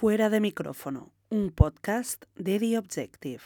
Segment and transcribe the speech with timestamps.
[0.00, 3.40] Fuera de micrófono, un podcast de The Objective.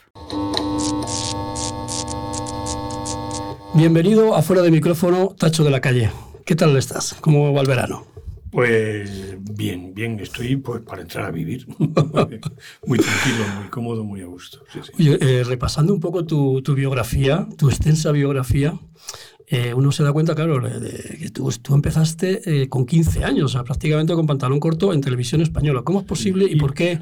[3.73, 6.11] Bienvenido a Fuera de micrófono, Tacho de la Calle.
[6.45, 7.15] ¿Qué tal estás?
[7.21, 8.05] ¿Cómo va el verano?
[8.51, 11.65] Pues bien, bien, estoy pues para entrar a vivir.
[11.79, 14.63] muy tranquilo, muy cómodo, muy a gusto.
[14.71, 14.91] Sí, sí.
[14.99, 18.79] Oye, eh, repasando un poco tu, tu, biografía, tu extensa biografía,
[19.47, 23.45] eh, uno se da cuenta, claro, de, que tú, tú empezaste eh, con 15 años,
[23.45, 25.81] o sea, prácticamente con pantalón corto en televisión española.
[25.83, 26.99] ¿Cómo es posible y, y por qué?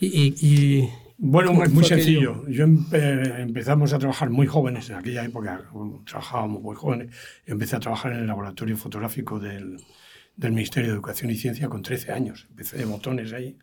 [0.00, 2.48] Y, y, bueno, muy, muy sencillo.
[2.48, 5.62] Yo empe empezamos a trabajar muy jóvenes en aquella época,
[6.06, 7.14] trabajábamos muy jóvenes.
[7.46, 9.76] Yo empecé a trabajar en el laboratorio fotográfico del,
[10.36, 12.46] del Ministerio de Educación y Ciencia con 13 años.
[12.48, 13.58] Empecé de botones ahí.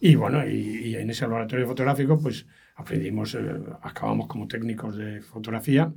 [0.00, 2.46] Y bueno, y, y en ese laboratorio fotográfico, pues
[2.80, 3.40] aprendimos, eh,
[3.82, 5.92] acabamos como técnicos de fotografía.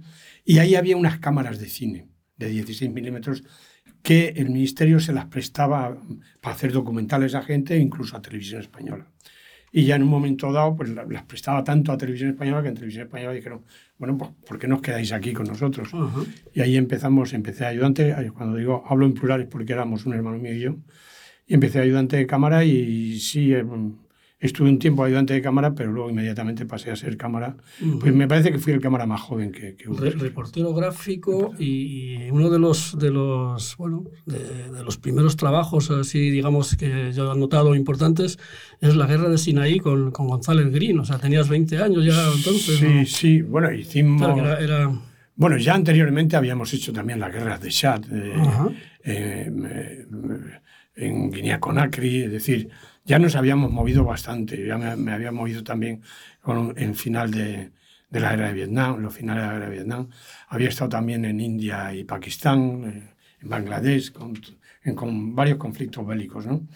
[0.46, 3.44] Y ahí había unas cámaras de cine de 16 milímetros
[4.02, 5.98] que el ministerio se las prestaba
[6.42, 9.08] para hacer documentales a gente, incluso a televisión española.
[9.76, 12.75] Y ya en un momento dado, pues las prestaba tanto a Televisión Española que en
[12.75, 13.64] Televisión Española dijeron,
[13.97, 15.92] bueno, pues ¿por qué no os quedáis aquí con nosotros?
[15.95, 16.28] Uh -huh.
[16.53, 20.38] Y ahí empezamos, empecé ayudante, cuando digo hablo en plural es porque éramos un hermano
[20.38, 20.75] mío y yo,
[21.47, 23.66] y empecé ayudante de cámara y sí, eh,
[24.44, 27.55] estuve un tiempo ayudante de cámara, pero luego inmediatamente pasé a ser cámara.
[27.81, 27.99] Uh -huh.
[27.99, 29.97] Pues me parece que fui el cámara más joven que, que hubo.
[29.97, 35.89] Re reportero gráfico y, uno de los, de los, bueno, de, de, los primeros trabajos,
[35.91, 38.38] así digamos, que yo he notado importantes,
[38.81, 41.00] es la guerra de Sinaí con, con González Green.
[41.00, 42.78] O sea, tenías 20 años ya entonces.
[42.80, 43.05] Sí, ¿no?
[43.05, 44.22] sí, bueno, hicimos...
[44.22, 45.02] Claro, era, era...
[45.35, 48.75] Bueno, ya anteriormente habíamos hecho también las guerras de Chad, eh, -huh.
[49.03, 50.05] eh,
[50.95, 52.69] en Guinea-Conakry, es decir,
[53.06, 54.66] ya nos habíamos movido bastante.
[54.66, 56.02] Ya me, me había movido también
[56.42, 57.72] con, en final de,
[58.09, 60.09] de, la guerra de Vietnam, los finales de la guerra de Vietnam.
[60.48, 64.34] Había estado también en India y Pakistán, eh, en Bangladesh, con,
[64.84, 66.68] en, con, varios conflictos bélicos, ¿no?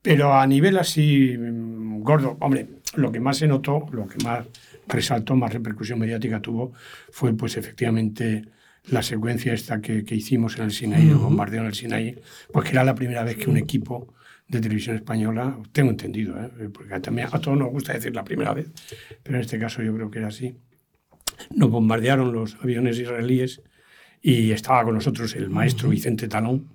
[0.00, 4.46] Pero a nivel así mm, gordo, hombre, lo que más se notó, lo que más
[4.86, 6.72] resaltó, más repercusión mediática tuvo,
[7.10, 8.44] fue pues efectivamente
[8.90, 11.12] la secuencia esta que, que hicimos en el Sinaí, uh -huh.
[11.12, 12.16] el bombardeo en el Sinaí,
[12.52, 14.14] pues que era la primera vez que un equipo
[14.48, 16.70] de televisión española, tengo entendido, ¿eh?
[16.72, 18.70] porque también a todos nos gusta decir la primera vez,
[19.22, 20.56] pero en este caso yo creo que era así.
[21.54, 23.62] Nos bombardearon los aviones israelíes
[24.22, 26.68] y estaba con nosotros el maestro Vicente Talón,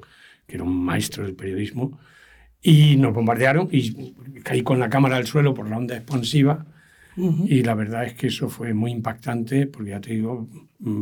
[0.45, 1.99] que era un maestro del periodismo,
[2.61, 4.13] y nos bombardearon y
[4.43, 6.65] caí con la cámara al suelo por la onda expansiva
[7.17, 7.49] uh -huh.
[7.49, 10.47] y la verdad es que eso fue muy impactante porque ya te digo,
[10.79, 11.01] mm,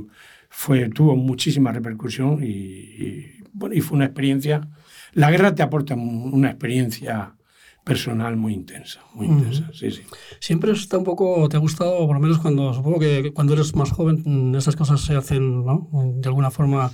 [0.49, 4.67] fue, tuvo muchísima repercusión y, y bueno, y fue una experiencia
[5.13, 7.35] la guerra te aporta una experiencia
[7.83, 9.37] personal muy intensa, muy uh -huh.
[9.37, 10.01] intensa, sí, sí.
[10.39, 13.75] Siempre está un poco, te ha gustado, por lo menos cuando, supongo que cuando eres
[13.75, 15.89] más joven, esas cosas se hacen, ¿no?
[16.15, 16.91] De alguna forma,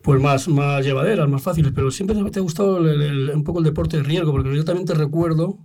[0.00, 3.58] pues más, más llevaderas, más fáciles, pero siempre te ha gustado el, el, un poco
[3.58, 5.58] el deporte de riesgo, porque yo también te recuerdo,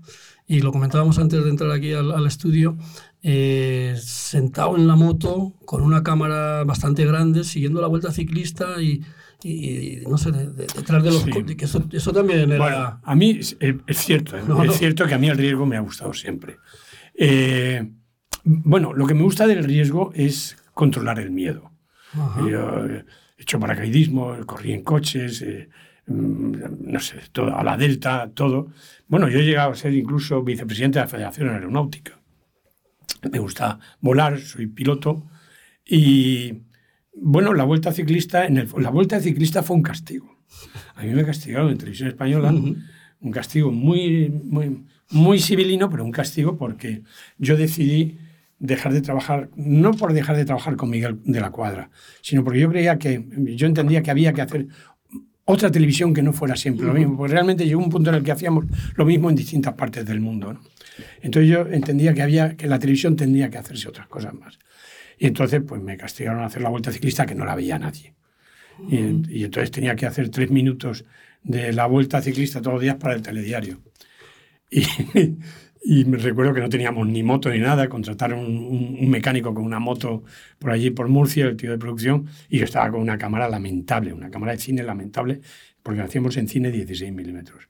[0.47, 2.77] y lo comentábamos antes de entrar aquí al, al estudio,
[3.21, 9.01] eh, sentado en la moto, con una cámara bastante grande, siguiendo la vuelta ciclista y
[9.43, 11.21] y, no sé, de, de, detrás de los...
[11.21, 11.31] Sí.
[11.55, 12.57] Que eso, eso, también era...
[12.57, 14.41] Bueno, a mí es, es cierto, ¿eh?
[14.47, 14.73] no, es no.
[14.73, 16.57] cierto que a mí el riesgo me ha gustado siempre.
[17.13, 17.87] Eh,
[18.43, 21.71] bueno, lo que me gusta del riesgo es controlar el miedo.
[22.49, 23.05] Yo he
[23.37, 25.69] hecho paracaidismo, corrí en coches, eh,
[26.07, 28.71] no sé, todo, a la Delta, todo.
[29.07, 32.17] Bueno, yo he llegado a ser incluso vicepresidente de la Federación Aeronáutica.
[33.29, 35.27] Me gusta volar, soy piloto
[35.85, 36.63] y
[37.21, 40.37] bueno, la vuelta ciclista, en el, la vuelta ciclista fue un castigo.
[40.95, 42.83] A mí me castigaron en televisión española, uh -huh.
[43.21, 47.03] un castigo muy, muy, muy civilino, pero un castigo porque
[47.37, 48.17] yo decidí
[48.59, 51.89] dejar de trabajar, no por dejar de trabajar con Miguel de la Cuadra,
[52.21, 53.23] sino porque yo creía que,
[53.55, 54.67] yo entendía que había que hacer
[55.45, 56.93] otra televisión que no fuera siempre uh -huh.
[56.93, 59.73] lo mismo, porque realmente llegó un punto en el que hacíamos lo mismo en distintas
[59.75, 60.53] partes del mundo.
[60.53, 60.59] ¿no?
[61.21, 64.57] Entonces yo entendía que, había, que la televisión tendría que hacerse otras cosas más.
[65.17, 68.13] Y entonces pues me castigaron a hacer la vuelta ciclista que no la veía nadie.
[68.89, 68.97] Y,
[69.39, 71.03] y, entonces tenía que hacer tres minutos
[71.43, 73.79] de la vuelta ciclista todos los días para el telediario.
[74.69, 74.83] Y,
[75.83, 79.63] y me recuerdo que no teníamos ni moto ni nada, contrataron un, un, mecánico con
[79.63, 80.23] una moto
[80.59, 84.13] por allí, por Murcia, el tío de producción, y yo estaba con una cámara lamentable,
[84.13, 85.41] una cámara de cine lamentable,
[85.81, 87.69] porque hacíamos en cine 16 milímetros.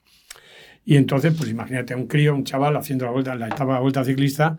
[0.84, 3.82] Y entonces, pues imagínate a un crío, un chaval haciendo la vuelta, la etapa de
[3.82, 4.58] vuelta ciclista,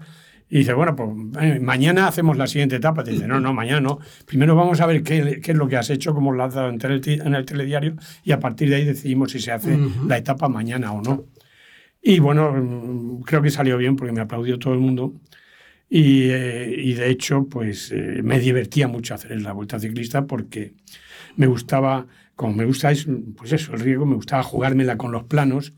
[0.50, 1.10] y dice, bueno, pues
[1.40, 3.04] eh, mañana hacemos la siguiente etapa.
[3.04, 3.98] Te dice, no, no, mañana no.
[4.26, 6.70] Primero vamos a ver qué, qué es lo que has hecho, cómo lo has dado
[6.70, 9.78] en el, en el, telediario, y a partir de ahí decidimos si se hace uh
[9.78, 10.08] -huh.
[10.08, 11.26] la etapa mañana o no.
[12.02, 15.14] Y bueno, mm, creo que salió bien porque me aplaudió todo el mundo.
[15.90, 20.74] Y, eh, y de hecho, pues eh, me divertía mucho hacer la vuelta ciclista porque
[21.36, 22.06] me gustaba,
[22.38, 23.04] como me gusta es,
[23.36, 25.72] pues eso, el riesgo, me gustaba jugármela con los planos,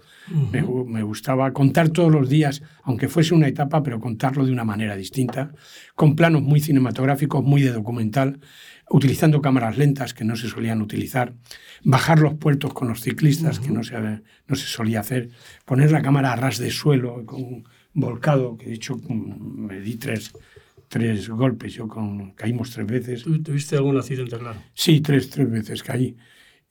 [0.53, 4.63] me, me, gustaba contar todos los días, aunque fuese una etapa, pero contarlo de una
[4.63, 5.53] manera distinta,
[5.95, 8.41] con planos muy cinematográficos, muy de documental,
[8.91, 11.33] utilizando cámaras lentas que no se solían utilizar,
[11.83, 15.31] bajar los puertos con los ciclistas, que no se, no se solía hacer,
[15.65, 17.65] poner la cámara a ras de suelo, con
[17.95, 20.33] volcado, que de hecho mm, me di tres,
[20.89, 23.23] tres golpes, yo con, caímos tres veces.
[23.23, 24.61] ¿Tuviste algún accidente, claro?
[24.75, 26.15] Sí, tres, tres veces caí.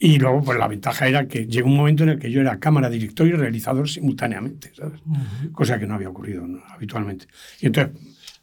[0.01, 2.57] Y luego, pues la ventaja era que llegó un momento en el que yo era
[2.57, 5.01] cámara, director y realizador simultáneamente, ¿sabes?
[5.51, 7.27] Cosa que no había ocurrido habitualmente.
[7.59, 7.93] Y entonces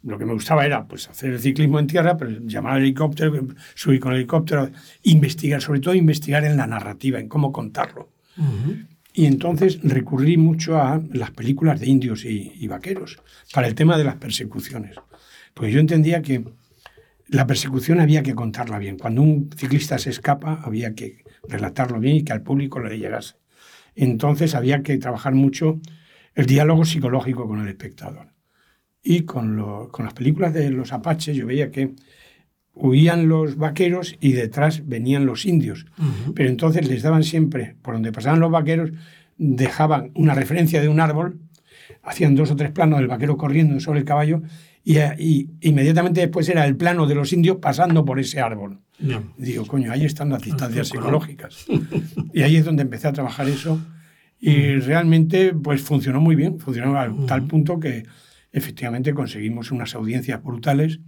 [0.03, 3.47] lo que me gustaba era pues, hacer el ciclismo en tierra, pero llamar al helicóptero,
[3.75, 4.71] subir con el helicóptero,
[5.05, 8.11] investigar, sobre todo investigar en la narrativa, en cómo contarlo.
[9.15, 13.19] Y entonces recurrí mucho a las películas de indios y, vaqueros
[13.53, 14.97] para el tema de las persecuciones.
[15.55, 16.45] Porque yo entendía que
[17.29, 18.99] la persecución había que contarla bien.
[18.99, 23.37] Cuando un ciclista se escapa, había que relatarlo bien y que al público le llegase.
[23.95, 25.81] Entonces había que trabajar mucho
[26.35, 28.29] el diálogo psicológico con el espectador.
[29.03, 31.95] Y con, con las películas de los apaches yo veía que
[32.75, 35.87] huían los vaqueros y detrás venían los indios.
[36.35, 38.91] Pero entonces les daban siempre, por donde pasaban los vaqueros,
[39.39, 41.41] dejaban una referencia de un árbol,
[42.03, 44.43] hacían dos o tres planos del vaquero corriendo sobre el caballo
[44.87, 48.81] y, inmediatamente después era el plano de los indios pasando por ese árbol.
[49.37, 51.67] Digo, coño, ahí están las distancias psicológicas.
[52.33, 53.81] y ahí es donde empecé a trabajar eso.
[54.39, 58.05] Y realmente pues funcionó muy bien, funcionó a tal punto que
[58.53, 61.01] efectivamente conseguimos unas audiencias brutales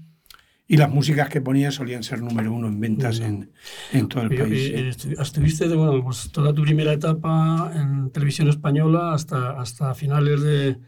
[0.70, 3.50] y las músicas que ponía solían ser número uno en ventas en,
[3.90, 4.70] en, todo el país.
[5.18, 10.78] Estuviste bueno, pues, toda tu primera etapa en televisión española hasta, hasta finales de,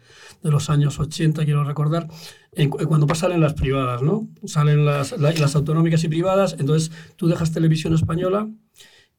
[0.42, 2.08] de los años 80, quiero recordar,
[2.52, 4.28] en, cuando salen las privadas, ¿no?
[4.44, 8.50] Salen las, las autonómicas y privadas, entonces tú dejas televisión española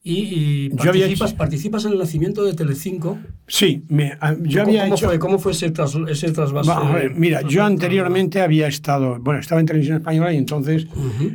[0.04, 3.18] y, participas, participas, en el nacimiento de Telecinco.
[3.46, 7.10] Sí, me, yo había ¿Cómo Fue, ¿Cómo fue ese, trasvase?
[7.14, 10.88] mira, yo anteriormente había estado, bueno, estaba en Televisión Española y entonces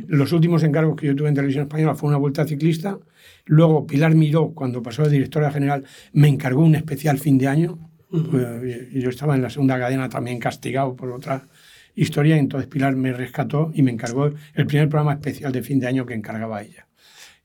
[0.06, 2.98] los últimos encargos que yo tuve en Televisión Española fue una vuelta ciclista.
[3.46, 7.78] Luego Pilar Miró, cuando pasó de directora general, me encargó un especial fin de año.
[8.12, 11.46] Y yo estaba en la segunda cadena también castigado por otra
[11.94, 15.88] historia entonces Pilar me rescató y me encargó el primer programa especial de fin de
[15.88, 16.87] año que encargaba ella.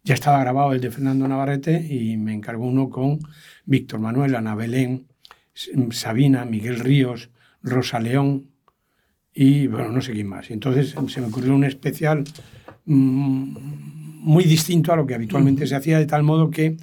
[0.05, 3.19] Ya estaba grabado el de Fernando Navarrete y me encargó uno con
[3.65, 5.07] Víctor Manuel, Ana Belén,
[5.91, 7.29] Sabina, Miguel Ríos,
[7.61, 8.49] Rosa León
[9.33, 10.51] y, bueno, no sé quién más.
[10.51, 12.25] Entonces se me ocurrió un especial
[12.85, 13.57] mm,
[14.23, 16.75] muy distinto a lo que habitualmente se hacía, de tal modo que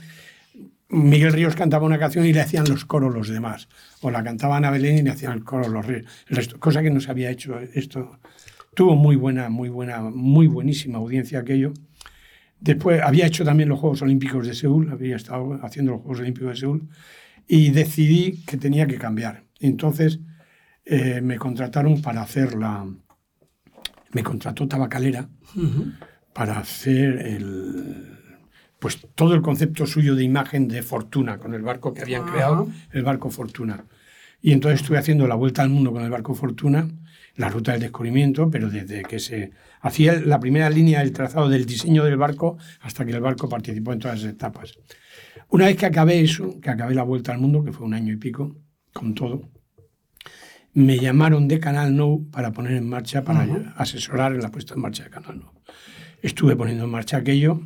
[0.89, 3.69] Miguel Ríos cantaba una canción y le hacían los coros los demás.
[4.01, 6.59] O la cantaba Ana Belén y le hacían el coro los el resto.
[6.59, 8.19] Cosa que no se había hecho esto.
[8.75, 11.75] Tuvo muy buena, muy buena, muy buenísima audiencia aquello.
[12.61, 16.51] Después había hecho también los Juegos Olímpicos de Seúl, había estado haciendo los Juegos Olímpicos
[16.51, 16.89] de Seúl
[17.47, 19.45] y decidí que tenía que cambiar.
[19.59, 20.21] Entonces
[20.85, 22.87] eh, me contrataron para hacer la...
[24.13, 25.29] Me contrató Tabacalera
[26.33, 28.19] para hacer el,
[28.81, 32.69] pues todo el concepto suyo de imagen de Fortuna, con el barco que habían creado,
[32.93, 33.85] el barco Fortuna.
[34.43, 36.89] Y entonces estuve haciendo la vuelta al mundo con el barco Fortuna,
[37.37, 41.67] la ruta del descubrimiento, pero desde que se hacía la primera línea del trazado del
[41.67, 44.79] diseño del barco hasta que el barco participó en todas las etapas.
[45.49, 48.13] Una vez que acabé eso, que acabé la vuelta al mundo, que fue un año
[48.13, 48.57] y pico,
[48.93, 49.51] con todo,
[50.73, 54.81] me llamaron de Canal No para poner en marcha, para asesorar en la puesta en
[54.81, 55.53] marcha de Canal No.
[56.23, 57.61] Estuve poniendo en marcha aquello.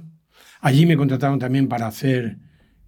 [0.60, 2.38] Allí me contrataron también para hacer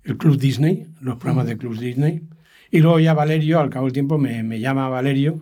[0.04, 2.22] el Club Disney, los programas de Club Disney.
[2.70, 5.40] Y luego ya Valerio, al cabo del tiempo, me, me llama Valerio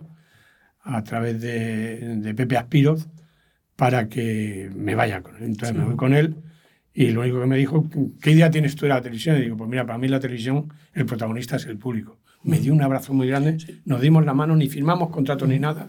[0.81, 3.07] a través de, de Pepe Aspiroz
[3.75, 5.43] para que me vaya con él.
[5.43, 6.35] Entonces me voy con él
[6.97, 7.85] y lo único que me dijo,
[8.21, 9.37] ¿qué idea tienes tú de la televisión?
[9.37, 12.19] Y digo, pues mira, para mí la televisión, el protagonista es el público.
[12.45, 15.87] Me dio un abrazo muy grande, nos dimos la mano, ni firmamos contrato ni nada.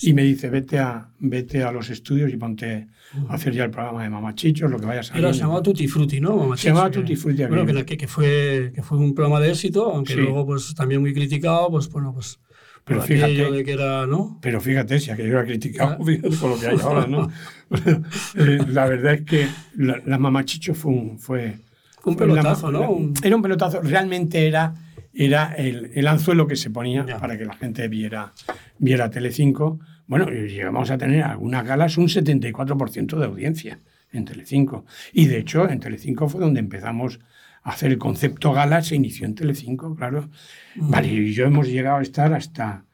[0.00, 2.88] Y me dice, vete a, vete a los estudios y ponte
[3.28, 5.34] a hacer ya el programa de Mamachichos, lo que vayas a hacer.
[5.34, 6.56] se llamaba Tutti Frutti, ¿no?
[6.56, 7.44] se llamaba Tutti Frutti.
[7.44, 11.12] Bueno, que, que, fue, que fue un programa de éxito, aunque luego pues también muy
[11.12, 12.40] criticado, pues bueno, pues
[12.84, 14.38] pero fíjate, de que era, ¿no?
[14.40, 17.28] pero fíjate, si aquello era criticado, fíjate por lo que hay ahora, ¿no?
[18.34, 21.58] Eh, la verdad es que la, la Mamachicho fue un, fue,
[22.04, 23.12] un pelotazo, ¿no?
[23.22, 24.74] Era un pelotazo, realmente era,
[25.12, 28.32] era el, el anzuelo que se ponía para que la gente viera,
[28.78, 29.80] viera Telecinco.
[30.06, 33.78] Bueno, llegamos a tener algunas galas un 74% de audiencia
[34.12, 34.84] en Telecinco.
[35.12, 37.20] Y de hecho, en Telecinco fue donde empezamos
[37.62, 40.28] hacer el concepto gala se inició en Telecinco, claro.
[40.76, 40.90] Mm.
[40.90, 42.84] Vale, y yo hemos llegado a estar hasta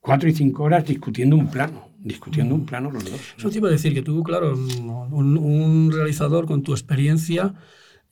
[0.00, 2.66] cuatro y cinco horas discutiendo un plano, discutiendo un mm.
[2.66, 3.20] plano los dos.
[3.36, 7.54] Eso te iba a decir que tú, claro, un, realizador con tu experiencia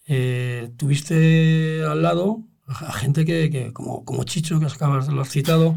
[0.07, 5.29] eh, tuviste al lado a gente que, como, como Chicho, que acabas de lo has
[5.29, 5.77] citado,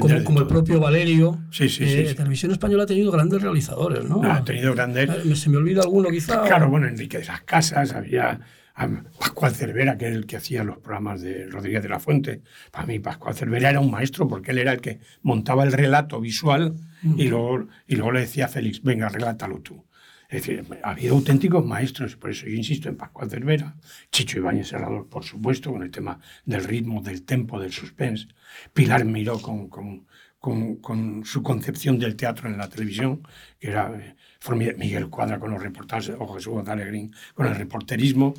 [0.00, 1.38] como, como el propio Valerio.
[1.50, 4.22] Sí, sí, eh, sí, Televisión Española ha tenido grandes realizadores, ¿no?
[4.24, 5.08] ha tenido grandes.
[5.08, 6.42] Eh, se me olvida alguno, quizá.
[6.42, 8.40] Claro, bueno, Enrique de las Casas, había
[9.18, 12.42] Pascual Cervera, que era el que hacía los programas de Rodríguez de la Fuente.
[12.72, 16.20] Para mí, Pascual Cervera era un maestro porque él era el que montaba el relato
[16.20, 16.74] visual
[17.16, 19.84] y, luego, y luego le decía a Félix, venga, relátalo tú.
[20.34, 23.76] Es decir, ha habido auténticos maestros, por eso yo insisto en Pascual Cervera,
[24.10, 28.26] Chicho Ibáñez Serrador, por supuesto, con el tema del ritmo, del tempo, del suspense,
[28.72, 30.06] Pilar Miró con, con,
[30.40, 33.22] con, con su concepción del teatro en la televisión,
[33.60, 34.16] que era eh,
[34.76, 38.34] Miguel Cuadra con los reportajes, o Jesús González Green con el reporterismo.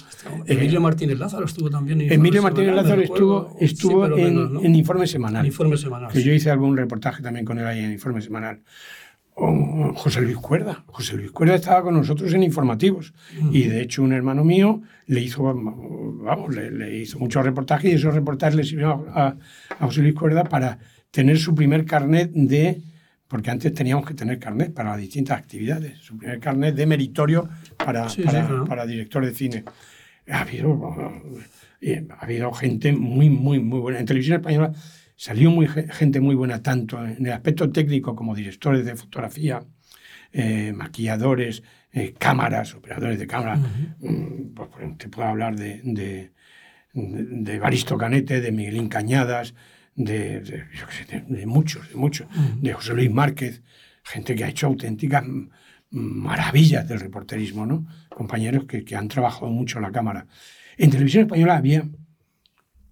[0.45, 2.01] Emilio Martínez Lázaro estuvo también.
[2.01, 5.45] En Emilio Martínez Lázaro estuvo, estuvo en, en, Informe Semanal.
[5.45, 6.11] Informe Semanal.
[6.11, 8.61] Que yo hice algún reportaje también con él ahí en Informe Semanal.
[9.35, 10.83] José Luis Cuerda.
[10.87, 13.13] José Luis Cuerda estaba con nosotros en informativos
[13.51, 18.13] y de hecho un hermano mío le hizo, vamos, le, hizo muchos reportajes y esos
[18.13, 19.35] reportajes le sirvieron a,
[19.81, 20.79] José Luis Cuerda para
[21.11, 22.81] tener su primer carnet de,
[23.27, 27.49] porque antes teníamos que tener carnet para las distintas actividades, su primer carnet de meritorio
[27.77, 28.07] para,
[28.67, 29.63] para, director de cine.
[30.29, 31.11] Ha habido,
[31.81, 33.99] eh, ha habido gente muy, muy, muy buena.
[33.99, 34.71] En televisión española
[35.15, 39.63] Salió muy, gente muy buena, tanto en el aspecto técnico como directores de fotografía,
[40.33, 43.55] eh, maquilladores, eh, cámaras, operadores de cámara.
[43.55, 46.33] Mm, pues, pues, te puedo hablar de, de,
[46.93, 49.55] de, Baristo Canete, de Miguelín Cañadas,
[49.95, 52.27] de, de, muchos, de muchos,
[52.61, 53.63] de José Luis Márquez,
[54.03, 55.23] gente que ha hecho auténticas
[55.89, 57.87] maravillas del reporterismo, ¿no?
[58.09, 60.27] Compañeros que, que han trabajado mucho en la cámara.
[60.77, 61.87] En televisión española había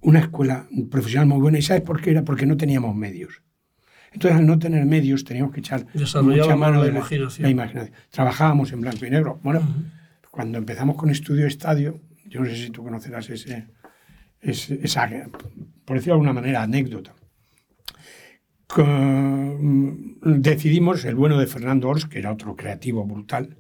[0.04, 1.58] una escuela profesional muy buena.
[1.58, 2.24] ¿Y sabes por qué era?
[2.24, 3.42] Porque no teníamos medios.
[4.12, 5.88] Entonces, al no tener medios, teníamos que echar
[6.22, 7.50] mucha mano de la imaginación.
[7.50, 7.96] imaginación.
[8.12, 9.40] Trabajábamos en blanco y negro.
[9.42, 9.62] Bueno,
[10.30, 13.68] cuando empezamos con Estudio Estadio, yo no sé si tú conocerás ese,
[14.40, 15.10] esa,
[15.86, 17.14] por decirlo de alguna manera, anécdota.
[20.22, 23.58] decidimos, el bueno de Fernando Ors, que era otro creativo brutal,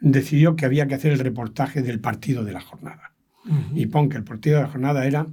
[0.00, 3.12] decidió que había que hacer el reportaje del partido de la jornada.
[3.74, 5.26] Y pon que el partido de la jornada era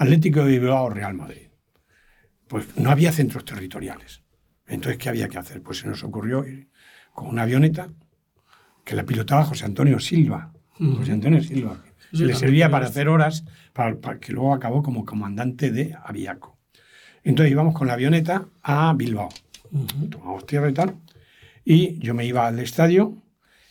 [0.00, 1.48] Atlético de Bilbao Real Madrid.
[2.48, 4.22] Pues no había centros territoriales.
[4.66, 5.62] Entonces, ¿qué había que hacer?
[5.62, 6.70] Pues se nos ocurrió ir
[7.12, 7.90] con una avioneta
[8.82, 10.54] que la pilotaba José Antonio Silva.
[10.78, 11.84] José Antonio Silva.
[12.12, 16.58] le servía para hacer horas, para, que luego acabó como comandante de Aviaco.
[17.22, 19.28] Entonces íbamos con la avioneta a Bilbao.
[20.08, 20.96] Tomamos tierra y tal.
[21.62, 23.22] Y yo me iba al estadio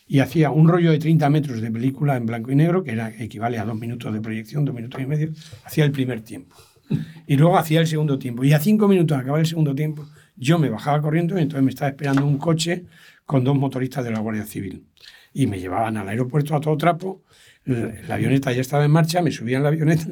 [0.10, 3.14] y hacía un rollo de 30 metros de película en blanco y negro, que era,
[3.20, 5.30] equivale a dos minutos de proyección, dos minutos y medio,
[5.64, 6.56] hacía el primer tiempo.
[7.28, 8.44] Y luego hacía el segundo tiempo.
[8.44, 11.64] Y a cinco minutos de acabar el segundo tiempo, yo me bajaba corriendo y entonces
[11.64, 12.86] me estaba esperando un coche
[13.24, 14.88] con dos motoristas de la Guardia Civil.
[15.32, 17.22] Y me llevaban al aeropuerto a todo trapo,
[17.66, 20.08] la avioneta ya estaba en marcha, me subían la avioneta,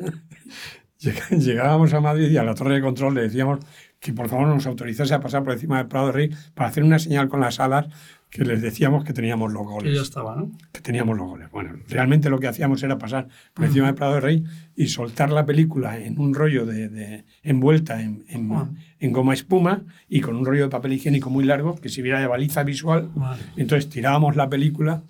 [1.32, 3.60] llegábamos a Madrid y a la torre de control le decíamos
[4.00, 6.84] que por favor nos autorizase a pasar por encima del Prado de Rey para hacer
[6.84, 7.88] una señal con las alas
[8.30, 9.92] que les decíamos que teníamos los goles.
[9.92, 10.52] Que ya estaba, ¿no?
[10.72, 11.50] Que teníamos los goles.
[11.52, 14.44] Bueno, realmente lo que hacíamos era pasar por encima del Prado de Rey
[14.76, 20.36] y soltar la película en un rollo de, envuelta en, en, goma espuma y con
[20.36, 23.10] un rollo de papel higiénico muy largo que sirviera de baliza visual.
[23.56, 25.04] Entonces tirábamos la película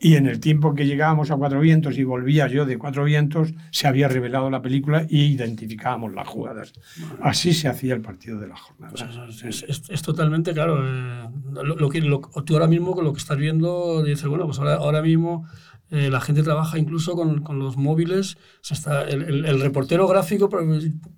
[0.00, 3.52] y en el tiempo que llegábamos a Cuatro Vientos y volvía yo de Cuatro Vientos,
[3.72, 6.72] se había revelado la película y identificábamos las jugadas.
[7.20, 8.94] Así se hacía el partido de la jornada.
[9.28, 10.78] es, totalmente claro.
[10.84, 11.28] Eh,
[11.64, 15.02] lo, que, tú ahora mismo con lo que estás viendo, dices, bueno, pues ahora, ahora
[15.02, 15.46] mismo
[15.90, 18.36] eh, la gente trabaja incluso con, con los móviles.
[18.70, 20.48] O está, el, reportero gráfico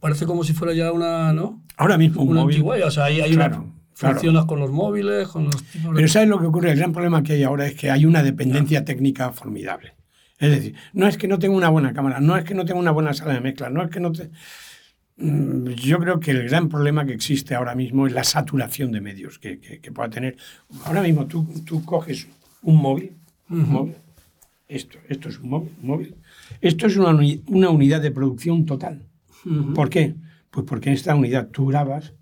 [0.01, 1.35] parece como si fuera ya una.
[1.35, 1.63] ¿no?
[1.77, 2.63] Ahora mismo un móvil.
[2.63, 3.51] o sea, hay, hay una
[4.01, 5.63] Funcionas con los móviles, con los
[5.95, 6.71] Pero ¿sabes lo que ocurre?
[6.73, 9.95] El gran problema que hay ahora es que hay una dependencia técnica formidable.
[10.39, 12.81] Es decir, no es que no tenga una buena cámara, no es que no tenga
[12.81, 14.31] una buena sala de mezcla, no es que no te...
[15.19, 19.03] Mm, yo creo que el gran problema que existe ahora mismo es la saturación de
[19.03, 20.37] medios que, que, pueda tener.
[20.87, 22.27] Ahora mismo tú, tú coges
[22.63, 23.13] un móvil,
[23.49, 23.97] móvil,
[24.67, 26.15] esto, esto es un móvil, móvil.
[26.63, 27.11] Esto es una,
[27.49, 29.03] una unidad de producción total.
[29.75, 30.15] ¿Por qué?
[30.51, 32.15] Pues porque en esta unidad tú grabas,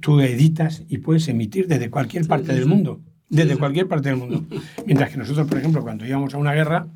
[0.00, 3.00] tú, editas y puedes emitir desde cualquier parte del mundo.
[3.28, 4.44] Desde cualquier parte del mundo.
[4.86, 6.86] Mientras que nosotros, por ejemplo, cuando íbamos a una guerra,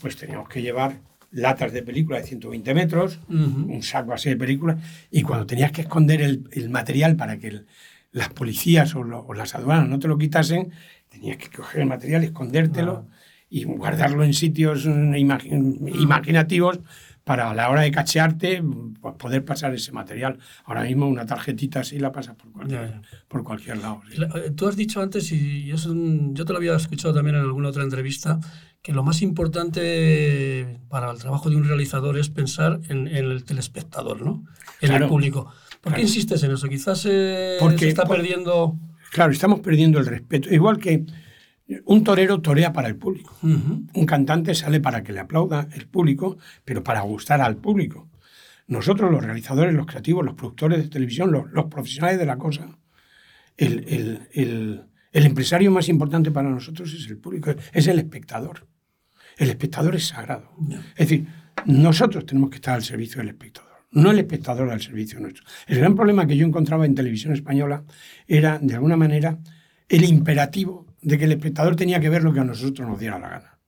[0.00, 0.98] pues teníamos que llevar
[1.32, 4.78] latas de película de 120 metros, un saco así de película,
[5.10, 7.62] y cuando tenías que esconder el, el material para que
[8.12, 10.72] las policías o, las aduanas no te lo quitasen,
[11.08, 13.06] tenías que coger el material, escondértelo
[13.48, 16.80] y guardarlo en sitios mm, imaginativos
[17.30, 18.60] para a la hora de cachearte
[19.00, 20.40] pues, poder pasar ese material.
[20.64, 24.00] Ahora mismo una tarjetita así la pasas por cualquier, Por cualquier lado.
[24.10, 27.68] Eh, tú has dicho antes, y es yo te lo había escuchado también en alguna
[27.68, 28.40] otra entrevista,
[28.82, 34.22] que lo más importante para el trabajo de un realizador es pensar en, el telespectador,
[34.22, 34.44] ¿no?
[34.80, 35.52] en el público.
[35.82, 36.68] ¿Por qué insistes en eso?
[36.68, 38.76] Quizás eh, se está perdiendo...
[39.12, 40.52] Claro, estamos perdiendo el respeto.
[40.52, 41.04] Igual que
[41.84, 43.36] un torero torea para el público.
[43.42, 48.08] Un cantante sale para que le aplauda el público, pero para gustar al público.
[48.66, 52.78] Nosotros, los realizadores, los creativos, los productores de televisión, los, profesionales de la cosa,
[53.56, 58.66] el, empresario más importante para nosotros es el público, es el espectador.
[59.36, 60.52] El espectador es sagrado.
[60.96, 61.26] Es decir,
[61.66, 65.44] nosotros tenemos que estar al servicio del espectador, no el espectador al servicio nuestro.
[65.66, 67.84] El gran problema que yo encontraba en televisión española
[68.26, 69.38] era, de alguna manera,
[69.88, 73.18] el imperativo de que el espectador tenía que ver lo que a nosotros nos diera
[73.18, 73.60] la gana.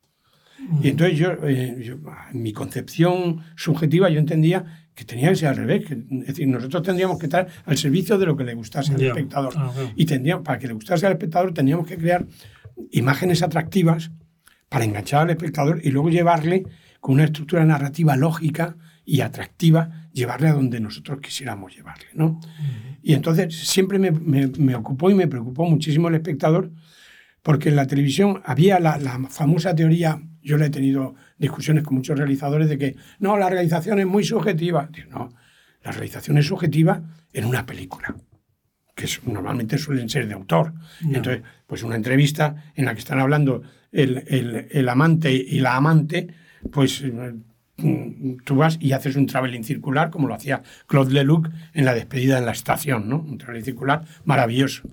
[0.83, 1.97] Y entonces yo, eh,
[2.33, 5.91] en mi concepción subjetiva, yo entendía que tenía que ser al revés.
[5.91, 9.55] es decir, nosotros tendríamos que estar al servicio de lo que le gustase al espectador.
[9.97, 12.27] Y tendríamos, para que le gustase al espectador, teníamos que crear
[12.91, 14.11] imágenes atractivas
[14.69, 16.65] para enganchar al espectador y luego llevarle
[17.01, 22.07] con una estructura narrativa lógica y atractiva, llevarle a donde nosotros quisiéramos llevarle.
[22.15, 22.41] ¿no?
[23.03, 26.71] Y entonces siempre me, me, me ocupó y me preocupó muchísimo el espectador
[27.43, 32.19] porque en la televisión había la, famosa teoría, yo le he tenido discusiones con muchos
[32.19, 34.89] realizadores de que no, la realización es muy subjetiva.
[35.11, 35.33] no,
[35.83, 38.15] la realización es subjetiva en una película,
[38.95, 40.73] que normalmente suelen ser de autor.
[41.01, 46.29] Entonces, pues una entrevista en la que están hablando el, amante y la amante,
[46.71, 47.03] pues
[47.77, 51.95] mm, tú vas y haces un traveling circular, como lo hacía Claude Lelouch en la
[51.95, 53.19] despedida en la estación, ¿no?
[53.19, 54.89] Un traveling circular maravilloso.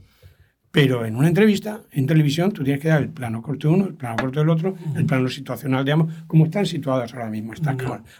[0.81, 3.85] Pero en una entrevista, en televisión, tú tienes que dar el plano corto de uno,
[3.87, 7.51] el plano corto del otro, el plano situacional de ambos, como están situados ahora mismo,
[7.51, 7.75] está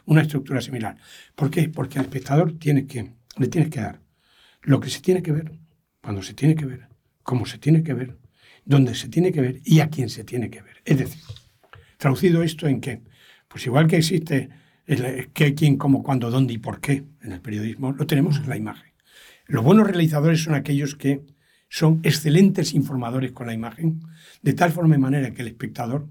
[0.06, 0.98] una estructura similar.
[1.36, 1.70] ¿Por qué?
[1.70, 4.02] Porque al espectador tiene que, le tienes que dar
[4.64, 5.54] lo que se tiene que ver,
[6.02, 6.90] cuando se tiene que ver,
[7.24, 8.18] cómo se tiene que ver,
[8.66, 10.82] dónde se tiene que ver y a quién se tiene que ver.
[10.84, 11.22] Es decir,
[11.98, 13.04] traducido esto en qué?
[13.48, 14.50] Pues igual que existe
[14.86, 18.50] el qué, quién, cómo, cuándo, dónde y por qué en el periodismo, lo tenemos en
[18.50, 18.92] la imagen.
[19.48, 21.22] Los buenos realizadores son aquellos que
[21.70, 24.02] son excelentes informadores con la imagen,
[24.42, 26.08] de tal forma y manera que el espectador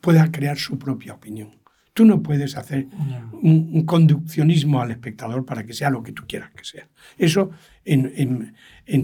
[0.00, 1.60] pueda crear su propia opinión.
[1.92, 2.86] Tú no puedes hacer
[3.32, 6.88] un, conduccionismo al espectador para que sea lo que tú quieras que sea.
[7.18, 7.50] Eso
[7.84, 8.54] en,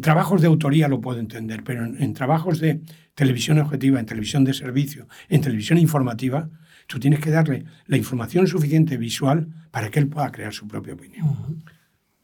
[0.00, 2.80] trabajos de autoría lo puedo entender, pero en, trabajos de
[3.14, 6.48] televisión objetiva, en televisión de servicio, en televisión informativa,
[6.86, 10.94] tú tienes que darle la información suficiente visual para que él pueda crear su propia
[10.94, 11.64] opinión.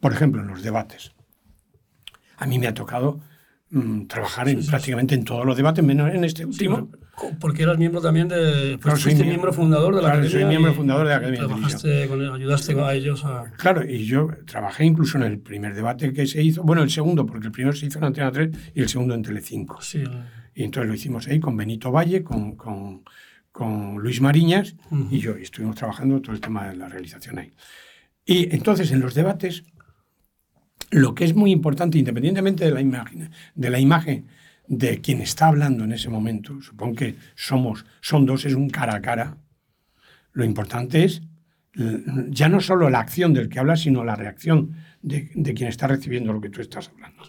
[0.00, 1.12] Por ejemplo, en los debates
[2.42, 3.20] a mí me ha tocado
[3.70, 6.90] mm, trabajar en, prácticamente en todos los debates, menos en este último.
[7.38, 8.78] porque eras miembro también de.
[8.82, 11.46] Pues soy miembro, fundador de la claro, Soy miembro fundador de la Academia.
[11.46, 13.52] Trabajaste con, ayudaste a ellos a.
[13.56, 17.24] Claro, y yo trabajé incluso en el primer debate que se hizo, bueno, el segundo,
[17.24, 19.80] porque el primero se hizo en Antena 3 y el segundo en Telecinco.
[19.80, 20.02] Sí.
[20.54, 23.04] Y entonces lo hicimos ahí con Benito Valle, con, con,
[23.52, 24.74] con Luis Mariñas
[25.10, 27.52] y yo, y estuvimos trabajando todo el tema de la realización ahí.
[28.24, 29.64] Y entonces en los debates
[30.92, 34.26] lo que es muy importante, independientemente de la imagen, de la imagen
[34.68, 38.94] de quien está hablando en ese momento, supongo que somos, son dos, es un cara
[38.94, 39.38] a cara,
[40.32, 41.22] lo importante es
[42.28, 46.32] ya no solo la acción del que habla, sino la reacción de, quien está recibiendo
[46.32, 47.22] lo que tú estás hablando.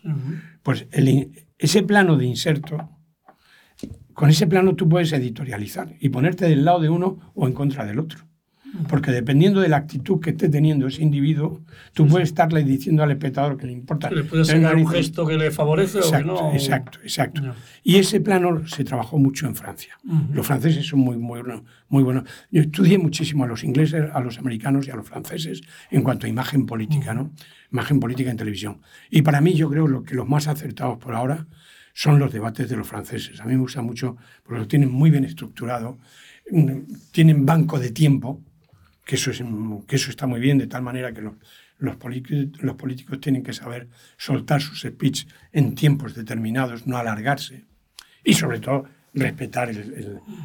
[0.62, 0.86] Pues
[1.58, 2.90] ese plano de inserto,
[4.14, 7.86] con ese plano tú puedes editorializar y ponerte del lado de uno o en contra
[7.86, 8.28] del otro.
[8.90, 11.62] Porque dependiendo de la actitud que esté teniendo ese individuo,
[11.94, 14.10] tú puedes estarle diciendo al espectador que le importa.
[14.10, 16.54] Le puedes dar un gesto que le favorece exacto, o que no.
[16.54, 17.42] Exacto, exacto.
[17.84, 20.00] Y ese plano se trabajó mucho en Francia.
[20.32, 21.42] Los franceses son muy, muy,
[21.90, 22.24] muy buenos.
[22.50, 26.26] Yo estudié muchísimo a los ingleses, a los americanos y a los franceses en cuanto
[26.26, 27.32] a imagen política, ¿no?
[27.72, 28.82] Imagen política en televisión.
[29.12, 31.46] Y para mí, yo creo lo que los más acertados por ahora
[31.94, 33.40] son los debates de los franceses.
[33.40, 36.00] A mí me gusta mucho porque lo tienen muy bien estructurado,
[36.52, 36.80] mm,
[37.12, 38.42] tienen banco de tiempo
[39.06, 39.44] que eso, es,
[39.88, 41.34] que eso está muy bien, de tal manera que los,
[41.78, 41.98] los,
[42.60, 47.66] los políticos tienen que saber soltar sus speech en tiempos determinados, no alargarse.
[48.24, 49.72] Y sobre todo respetar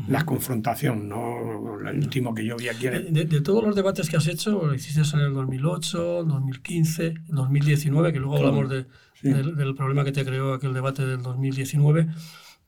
[0.09, 2.89] la confrontación, no el último que yo vi aquí.
[2.89, 8.13] De, de, todos los debates que has hecho, lo hiciste en el 2008, 2015, 2019,
[8.13, 8.85] que luego hablamos de,
[9.23, 12.09] del, problema que te creó aquel debate del 2019.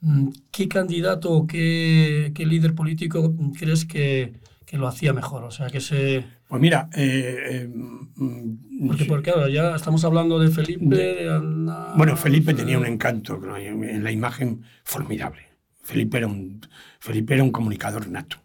[0.00, 5.42] Mm, ¿Qué candidato o qué, qué líder político crees que, que lo hacía mejor.
[5.42, 6.24] O sea, que se...
[6.46, 11.28] Pues mira, eh, eh, mm, porque, porque ahora ya estamos hablando de Felipe.
[11.96, 15.42] bueno, Felipe tenía un encanto en la imagen formidable.
[15.82, 16.60] Felipe era un,
[17.00, 18.36] Felipe era un comunicador nato.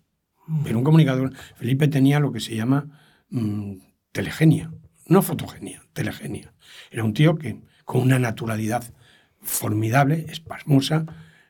[0.63, 1.31] Pero un comunicador.
[1.57, 2.88] Felipe tenía lo que se llama
[3.29, 3.73] mm,
[4.11, 4.71] telegenia,
[5.05, 6.55] no fotogenia, telegenia.
[6.89, 8.83] Era un tío que con una naturalidad
[9.41, 11.05] formidable, espasmosa,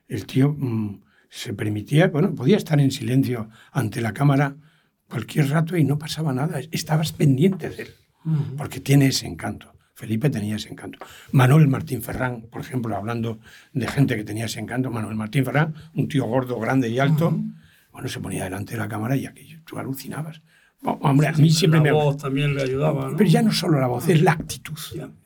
[0.06, 4.56] el tío mm, se permitía, bueno, podía estar en silencio ante la cámara
[5.08, 7.88] cualquier rato y no pasaba nada, estabas pendiente de él,
[8.56, 9.72] porque tiene ese encanto.
[9.94, 10.98] Felipe tenía ese encanto.
[11.32, 13.38] Manuel Martín Ferrán, por ejemplo, hablando
[13.72, 17.38] de gente que tenía ese encanto, Manuel Martín Ferrán, un tío gordo, grande y alto,
[17.92, 20.42] bueno, se ponía delante de la cámara y aquello, tú alucinabas.
[20.82, 23.10] Hombre, a mí siempre la voz también le ayudaba.
[23.16, 24.78] Pero ya no solo la voz, es la actitud,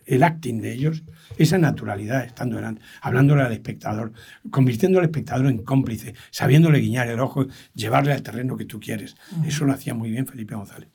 [0.07, 1.03] el acting de ellos,
[1.37, 4.13] esa naturalidad estando delante, hablándole al espectador,
[4.51, 9.17] convirtiendo al espectador en cómplice, sabiéndole guiñar el ojo, llevarle al terreno que tú quieres.
[9.45, 10.89] Eso lo hacía muy bien Felipe González.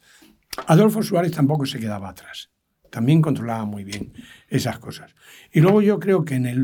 [0.68, 2.50] Adolfo Suárez tampoco se quedaba atrás
[2.96, 4.14] también controlaba muy bien
[4.48, 5.14] esas cosas.
[5.52, 6.64] Y luego yo creo que en, el,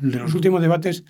[0.00, 1.02] de los últimos debates,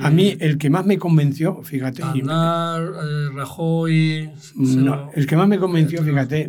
[0.00, 0.44] a mí mm.
[0.44, 2.04] el que más me convenció, fíjate...
[2.04, 4.30] Aznar, eh, Rajoy...
[4.54, 6.48] No, el que más me convenció, fíjate,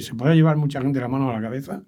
[0.00, 1.84] se puede llevar mucha gente la mano a la cabeza,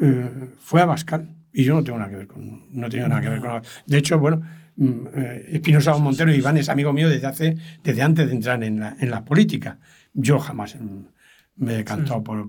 [0.00, 1.32] eh, fue Abascal.
[1.52, 2.64] Y yo no tengo nada que ver con...
[2.72, 3.62] No tengo nada que ver con...
[3.86, 4.42] De hecho, bueno,
[4.74, 8.64] mm, eh, Espinosa Montero y Iván es amigo mío desde, hace, desde antes de entrar
[8.64, 9.78] en la, en la política.
[10.12, 11.15] Yo jamás mm,
[11.56, 12.46] me he decantado por,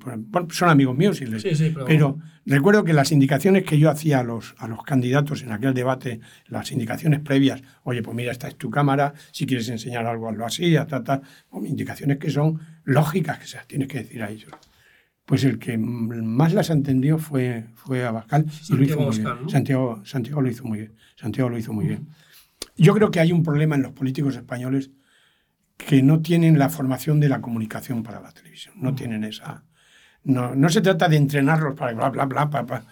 [0.51, 1.43] son amigos míos, y les,
[1.85, 2.19] pero...
[2.45, 6.19] recuerdo que las indicaciones que yo hacía a los, a los candidatos en aquel debate,
[6.47, 10.45] las indicaciones previas, oye, pues mira, esta es tu cámara, si quieres enseñar algo, hazlo
[10.45, 11.21] así, tal, tal,
[11.63, 14.51] indicaciones que son lógicas, que se las tienes que decir a ellos.
[15.25, 19.49] Pues el que más las entendió fue, fue Abascal y lo hizo muy bien.
[19.49, 20.93] Santiago, Santiago lo hizo muy bien.
[21.17, 22.07] Santiago lo hizo muy bien.
[22.77, 24.91] Yo creo que hay un problema en los políticos españoles
[25.77, 28.75] que no tienen la formación de la comunicación para la televisión.
[28.77, 29.63] No tienen esa.
[30.23, 32.85] No, no se trata de entrenarlos para bla, bla, bla, bla, bla,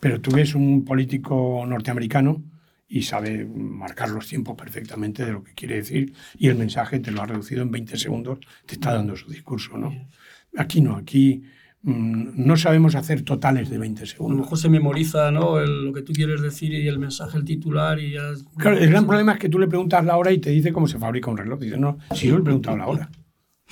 [0.00, 2.42] pero tú ves un político norteamericano
[2.88, 7.10] y sabe marcar los tiempos perfectamente de lo que quiere decir y el mensaje te
[7.10, 9.78] lo ha reducido en 20 segundos, te está dando su discurso.
[9.78, 10.08] ¿no?
[10.56, 11.44] Aquí no, aquí
[11.84, 14.34] no sabemos hacer totales de 20 segundos.
[14.34, 15.58] A lo mejor se memoriza ¿no?
[15.60, 18.22] lo que tú quieres decir y el mensaje, el titular y ya...
[18.56, 20.86] Claro, el gran problema es que tú le preguntas la hora y te dice cómo
[20.86, 21.58] se fabrica un reloj.
[21.58, 23.10] Dice, no, si yo le he preguntado la hora.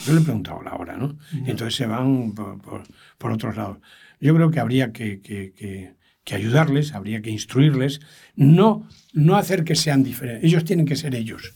[0.05, 1.19] Yo le he preguntado la hora, ¿no?
[1.33, 2.83] Y entonces se van por,
[3.19, 3.79] por, otros lados.
[4.21, 5.95] Yo creo que habría que, que,
[6.25, 8.01] que, ayudarles, habría que instruirles,
[8.35, 10.45] no, no hacer que sean diferentes.
[10.45, 11.55] Ellos tienen que ser ellos.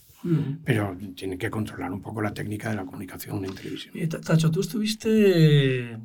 [0.63, 3.93] Pero tienen que controlar un poco la técnica de la comunicación en televisión.
[4.09, 5.97] Tacho, tú estuviste,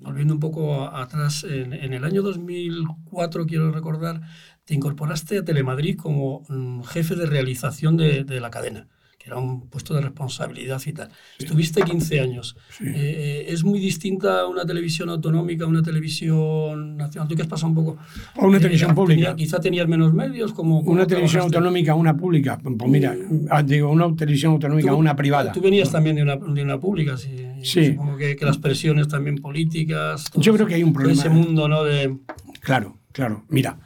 [0.00, 4.20] volviendo un poco atrás, en, en, el año 2004, quiero recordar,
[4.64, 8.88] te incorporaste a Telemadrid como mm, jefe de realización de, de la cadena
[9.20, 11.10] que era un puesto de responsabilidad y tal.
[11.38, 12.56] Estuviste 15 años.
[12.80, 17.28] Eh, eh, ¿Es muy distinta una televisión autonómica a una televisión nacional?
[17.28, 17.98] ¿Tú qué has pasado un poco?
[18.36, 19.36] O una televisión pública.
[19.36, 20.54] quizá tenías menos medios.
[20.54, 22.58] como Una televisión autonómica una pública.
[22.62, 23.14] Pues mira,
[23.50, 25.52] ah, digo, una televisión autonómica a una privada.
[25.52, 27.36] Tú venías también de una, de una pública, sí.
[27.62, 27.92] sí.
[27.92, 30.30] Supongo que, que, las presiones también políticas.
[30.34, 31.20] Yo creo que hay un problema.
[31.20, 31.84] Ese mundo, ¿no?
[31.84, 32.16] De...
[32.60, 33.44] Claro, claro.
[33.50, 33.78] Mira,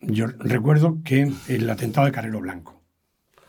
[0.00, 2.81] yo recuerdo que el atentado de Carrero Blanco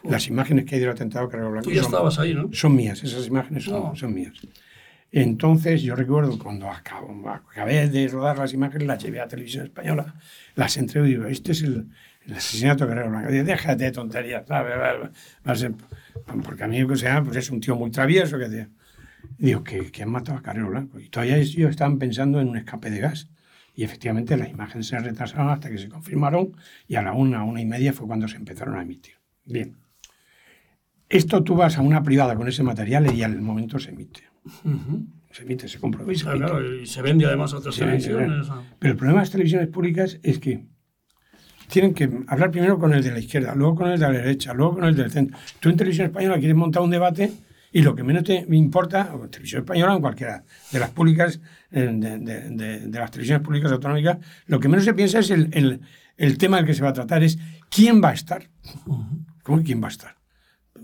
[0.03, 1.69] las imágenes que hay del atentado Carrero Blanco.
[1.69, 2.49] Tú ya estabas ahí, ¿no?
[2.51, 4.33] Son mías, esas imágenes son, son mías.
[5.15, 10.15] Entonces, yo recuerdo cuando acabé de rodar las imágenes, las llevé a Televisión Española,
[10.55, 11.87] las entrego y digo, este es el,
[12.35, 13.31] asesinato de Carrero Blanco.
[13.31, 15.67] Y déjate de tonterías, ¿sabes?
[16.43, 18.39] Porque a mí, o sea, pues es un tío muy travieso.
[18.39, 18.67] Que
[19.37, 20.99] digo, que, que han matado a Carrero Blanco.
[20.99, 23.29] Y todavía ellos estaban pensando en un escape de gas.
[23.75, 27.61] Y efectivamente las imágenes se retrasaron hasta que se confirmaron y a la una, una
[27.61, 29.13] y media fue cuando se empezaron a emitir.
[29.45, 29.82] Bien.
[31.13, 34.23] Esto tú vas a una privada con ese material y al momento se emite.
[35.31, 36.27] Se emite, se comprueba y se
[36.81, 38.47] y se vende además a otras televisiones.
[38.79, 40.65] Pero el problema de las televisiones públicas es que
[41.67, 44.55] tienen que hablar primero con el de la izquierda, luego con el de la derecha,
[44.55, 45.37] luego con el del centro.
[45.59, 47.31] Tú en televisión española quieres montar un debate
[47.71, 51.39] y lo que menos te importa, en televisión española o en cualquiera de las públicas,
[51.69, 55.79] eh, de, las televisiones públicas autonómicas, lo que menos se piensa es el,
[56.17, 57.37] el, tema del que se va a tratar, es
[57.69, 58.49] quién va a estar.
[59.43, 60.22] ¿Cómo quién va a estar?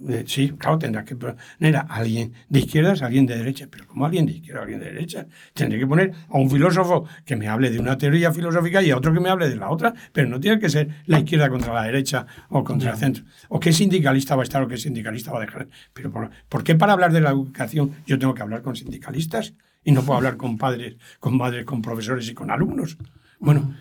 [0.07, 4.05] Eh, sí, claro, tendrá que poner a alguien de izquierdas, alguien de derecha, pero como
[4.05, 7.69] alguien de izquierda, alguien de derecha, tendré que poner a un filósofo que me hable
[7.69, 10.39] de una teoría filosófica y a otro que me hable de la otra, pero no
[10.39, 13.23] tiene que ser la izquierda contra la derecha o contra el centro.
[13.49, 15.67] O qué sindicalista va a estar o qué sindicalista va a dejar.
[15.93, 19.91] Pero por, qué para hablar de la educación yo tengo que hablar con sindicalistas y
[19.91, 22.97] no puedo hablar con padres, con madres, con profesores y con alumnos?
[23.39, 23.75] Bueno,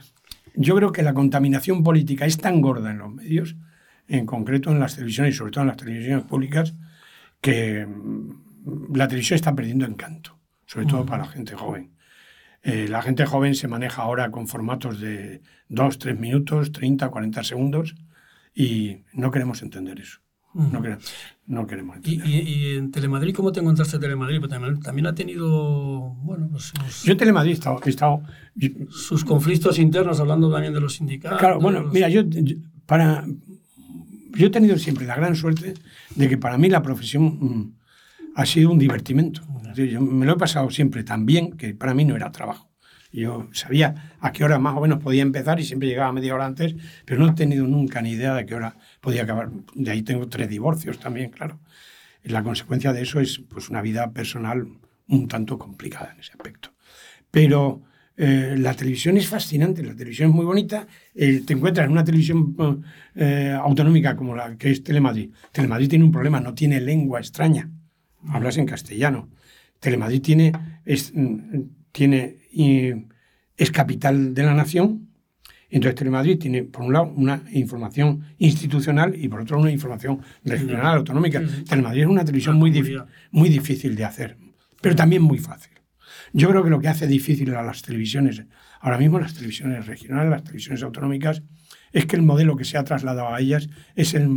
[0.54, 3.56] yo creo que la contaminación política es tan gorda en los medios
[4.08, 6.74] en concreto en las televisiones y sobre todo en las televisiones públicas,
[7.40, 11.92] que mm, la televisión está perdiendo encanto, sobre todo para la gente joven.
[12.62, 17.44] Eh, la gente joven se maneja ahora con formatos de 2, 3 minutos, 30, 40
[17.44, 17.94] segundos
[18.54, 20.20] y no queremos entender eso.
[20.54, 21.04] No, queremos,
[21.46, 24.40] no queremos ¿Y, y, en Telemadrid cómo te encontraste Telemadrid?
[24.40, 28.22] Porque también, ha tenido, bueno, pues sus, Yo en Telemadrid he estado...
[28.88, 31.38] sus conflictos internos, hablando también de los sindicatos.
[31.38, 32.22] Claro, bueno, mira, yo,
[32.86, 33.24] para...
[34.30, 35.74] Yo he tenido siempre la gran suerte
[36.14, 37.78] de que para mí la profesión mm,
[38.34, 39.42] ha sido un divertimento.
[39.74, 42.68] Yo me lo he pasado siempre tan bien que para mí no era trabajo.
[43.10, 46.46] Yo sabía a qué hora más o menos podía empezar y siempre llegaba media hora
[46.46, 46.74] antes,
[47.06, 49.50] pero no he tenido nunca ni idea de qué hora podía acabar.
[49.74, 51.58] De ahí tengo tres divorcios también, claro.
[52.22, 54.68] La consecuencia de eso es pues, una vida personal
[55.08, 56.74] un tanto complicada en ese aspecto.
[57.30, 57.82] Pero
[58.20, 60.88] eh, la televisión es fascinante, la televisión es muy bonita.
[61.14, 65.30] Eh, te encuentras en una televisión eh, autonómica como la que es Telemadrid.
[65.52, 67.70] Telemadrid tiene un problema, no tiene lengua extraña.
[68.26, 69.28] Hablas en castellano.
[69.78, 70.52] Telemadrid tiene,
[70.84, 71.60] es, mm,
[71.92, 72.38] tiene
[73.56, 75.10] es capital de la nación.
[75.70, 80.98] Entonces Telemadrid tiene, por un lado, una información institucional y por otro una información regional,
[80.98, 81.40] autonómica.
[81.68, 82.72] Telemadrid es una televisión muy,
[83.30, 84.36] muy difícil de hacer,
[84.80, 85.77] pero también muy fácil.
[86.32, 88.44] Yo creo que lo que hace difícil a las televisiones,
[88.80, 91.42] ahora mismo las televisiones regionales, las televisiones autonómicas,
[91.92, 94.28] es que el modelo que se ha trasladado a ellas es, el,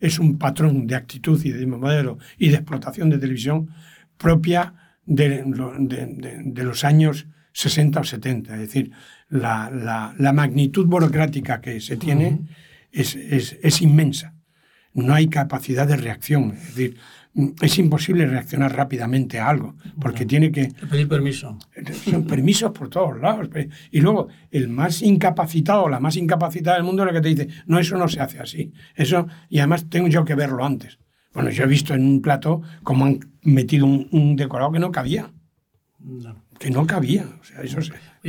[0.00, 3.70] es un patrón de actitud y de modelo y de explotación de televisión
[4.16, 4.74] propia
[5.06, 8.54] de, de, de los años 60 o 70.
[8.54, 8.92] Es decir,
[9.28, 12.40] la, la, la magnitud burocrática que se tiene
[12.92, 14.34] es, es, es, inmensa.
[14.94, 16.52] No hay capacidad de reacción.
[16.52, 16.96] Es decir,
[17.60, 20.72] es imposible reaccionar rápidamente a algo, porque tiene que...
[20.90, 21.58] Pedir permiso.
[22.04, 23.48] Son permisos por todos lados.
[23.90, 27.48] Y luego, el más incapacitado, la más incapacitada del mundo es la que te dice,
[27.66, 28.72] no, eso no se hace así.
[28.94, 30.98] Eso, y además tengo yo que verlo antes.
[31.32, 35.30] Bueno, yo he visto en un plato cómo han metido un, decorado que no cabía.
[36.58, 37.26] Que no cabía.
[37.40, 37.78] O sea, eso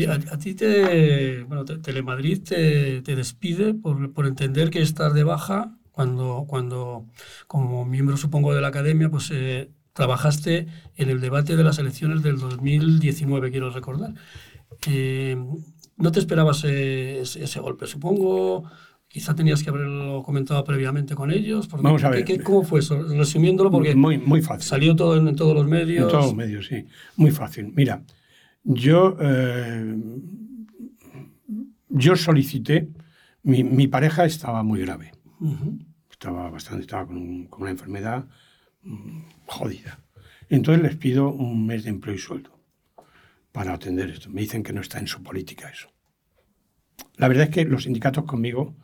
[0.08, 1.44] a, ti te.
[1.44, 7.08] Bueno, Telemadrid te, te despide por, por, entender que estás de baja cuando, cuando,
[7.46, 12.24] como miembro, supongo, de la academia, pues eh, trabajaste en el debate de las elecciones
[12.24, 14.14] del 2019, quiero recordar.
[14.88, 15.36] Eh,
[15.98, 17.86] ¿No te esperabas ese, ese golpe?
[17.86, 18.64] Supongo.
[19.10, 21.68] Quizá tenías que haberlo comentado previamente con ellos.
[21.68, 22.44] Vamos a ver.
[22.44, 23.04] ¿Cómo fue eso?
[23.04, 24.70] Resumiéndolo, porque muy, muy fácil.
[24.70, 26.06] salió todo en, todos los medios.
[26.06, 26.86] En todos los medios, sí.
[27.18, 27.74] Muy fácil.
[27.76, 28.04] Mira,
[28.64, 29.98] yo, eh,
[31.90, 32.88] yo solicité,
[33.44, 35.12] mi, mi, pareja estaba muy grave.
[36.20, 38.28] Estaba bastante, estaba con, con, una enfermedad
[38.82, 40.02] mm, jodida.
[40.50, 42.60] Entonces les pido un mes de empleo y sueldo
[43.54, 44.30] para atender esto.
[44.30, 45.90] Me dicen que no está en su política eso.
[47.16, 48.76] La verdad es que los sindicatos conmigo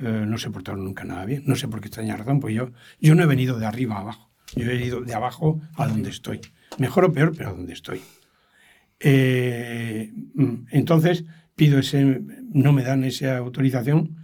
[0.00, 1.44] eh, no se portaron nunca nada bien.
[1.46, 4.00] No sé por qué extraña razón, pues yo, yo no he venido de arriba a
[4.00, 4.30] abajo.
[4.54, 6.42] Yo he venido de abajo a donde estoy.
[6.76, 8.02] Mejor o peor, pero a donde estoy.
[8.98, 11.24] Eh, mm, entonces
[11.56, 12.20] pido ese,
[12.52, 14.19] no me dan esa autorización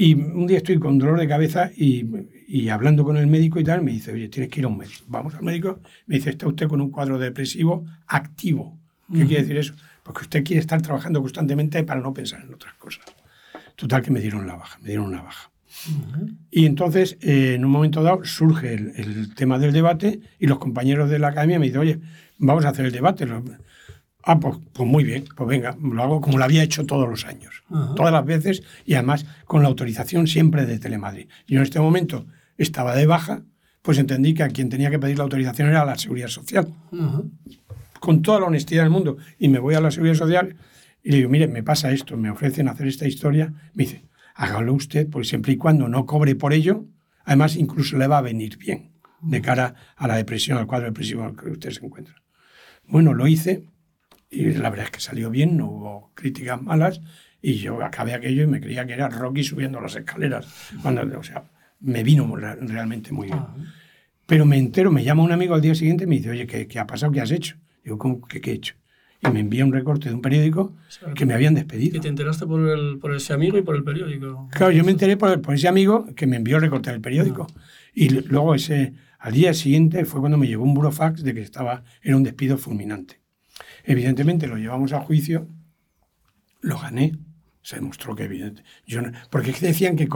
[0.00, 2.06] y un día estoy con dolor de cabeza y,
[2.46, 4.78] y, hablando con el médico y tal, me dice, oye, tienes que ir a un
[4.78, 5.02] médico.
[5.08, 8.78] Vamos al médico, me dice, está usted con un cuadro depresivo activo.
[9.12, 9.74] ¿Qué quiere decir eso?
[10.04, 13.06] Porque usted quiere estar trabajando constantemente para no pensar en otras cosas.
[13.74, 15.50] Total que me dieron la baja, me dieron una baja.
[16.48, 21.10] Y entonces, eh, en un momento dado, surge el, tema del debate y los compañeros
[21.10, 21.98] de la academia me dicen, oye,
[22.38, 23.26] vamos a hacer el debate.
[24.30, 27.24] Ah, pues, pues, muy bien, pues venga, lo hago como lo había hecho todos los
[27.24, 27.64] años,
[27.96, 31.28] todas las veces y además con la autorización siempre de Telemadrid.
[31.46, 32.26] Yo en este momento
[32.58, 33.44] estaba de baja,
[33.80, 36.68] pues entendí que a quien tenía que pedir la autorización era la Seguridad Social.
[38.00, 39.16] Con toda la honestidad del mundo.
[39.38, 40.56] Y me voy a la Seguridad Social
[41.02, 43.54] y le digo, mire, me pasa esto, me ofrecen hacer esta historia.
[43.72, 46.84] Me dice, hágalo usted, pues siempre y cuando no cobre por ello,
[47.24, 51.22] además incluso le va a venir bien de cara a la depresión, al cuadro depresivo
[51.22, 52.16] en el que usted se encuentra.
[52.86, 53.64] Bueno, lo hice
[54.30, 57.00] y la verdad es que salió bien, no hubo críticas malas
[57.40, 60.46] y yo acabé aquello y me creía que era Rocky subiendo las escaleras.
[60.82, 61.44] Cuando, o sea,
[61.80, 63.38] me vino realmente muy bien.
[63.38, 63.54] Ah.
[64.26, 66.66] Pero me entero, me llama un amigo al día siguiente y me dice, oye, ¿qué,
[66.66, 67.12] qué ha pasado?
[67.12, 67.56] ¿Qué has hecho?
[67.82, 68.74] Digo, ¿cómo, qué, ¿qué he hecho?
[69.20, 70.76] y me envía un recorte de un periódico
[71.14, 71.96] que me habían despedido.
[71.96, 74.48] ¿Y te enteraste por, el, por ese amigo y por el periódico?
[74.52, 77.46] Claro, yo me enteré por, por ese amigo que me envió el recorte del periódico.
[77.50, 77.60] Ah.
[77.94, 81.82] Y luego ese, al día siguiente fue cuando me llegó un burofax de que estaba,
[82.00, 83.20] era un despido fulminante.
[83.88, 85.48] Evidentemente lo llevamos a juicio,
[86.60, 87.18] lo gané,
[87.62, 88.62] se demostró que evidente.
[88.86, 90.08] Yo porque decían que,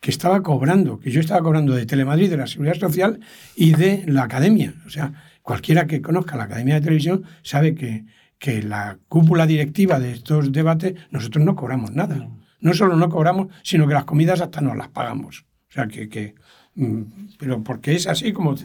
[0.00, 3.20] que estaba cobrando, que yo estaba cobrando de Telemadrid, de la Seguridad Social
[3.56, 4.74] y de la Academia.
[4.86, 8.04] O sea, cualquiera que conozca la Academia de Televisión sabe que
[8.42, 12.28] que la cúpula directiva de estos debates, nosotros no cobramos nada.
[12.58, 15.46] No solo no cobramos, sino que las comidas hasta nos las pagamos.
[15.70, 16.08] O sea, que...
[16.08, 16.34] que
[16.74, 17.02] mm,
[17.38, 18.56] pero porque es así como...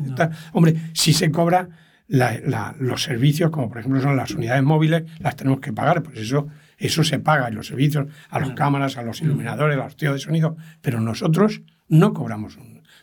[0.54, 1.70] hombre, si se cobra
[2.08, 6.48] los servicios, como por ejemplo son las unidades móviles, las tenemos que pagar, pues eso,
[6.78, 10.14] eso se paga en los servicios, a las cámaras, a los iluminadores, a los tíos
[10.14, 12.58] de sonido, pero nosotros no cobramos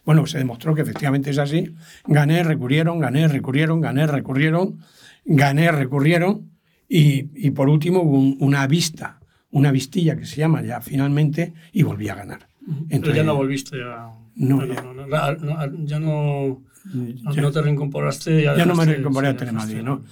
[0.04, 1.74] Bueno, se demostró que efectivamente es así.
[2.06, 4.80] Gané, recurrieron, gané, recurrieron, gané, recurrieron,
[5.24, 6.50] gané, recurrieron.
[6.88, 11.82] Y, y por último hubo una vista, una vistilla que se llama ya finalmente, y
[11.82, 12.48] volví a ganar.
[12.88, 14.12] Pero ya no volviste a...
[14.36, 18.42] No, ya no, ya no, no te reincorporaste.
[18.42, 20.04] Ya, ya no me reincorporé a Telemadrid, ¿no?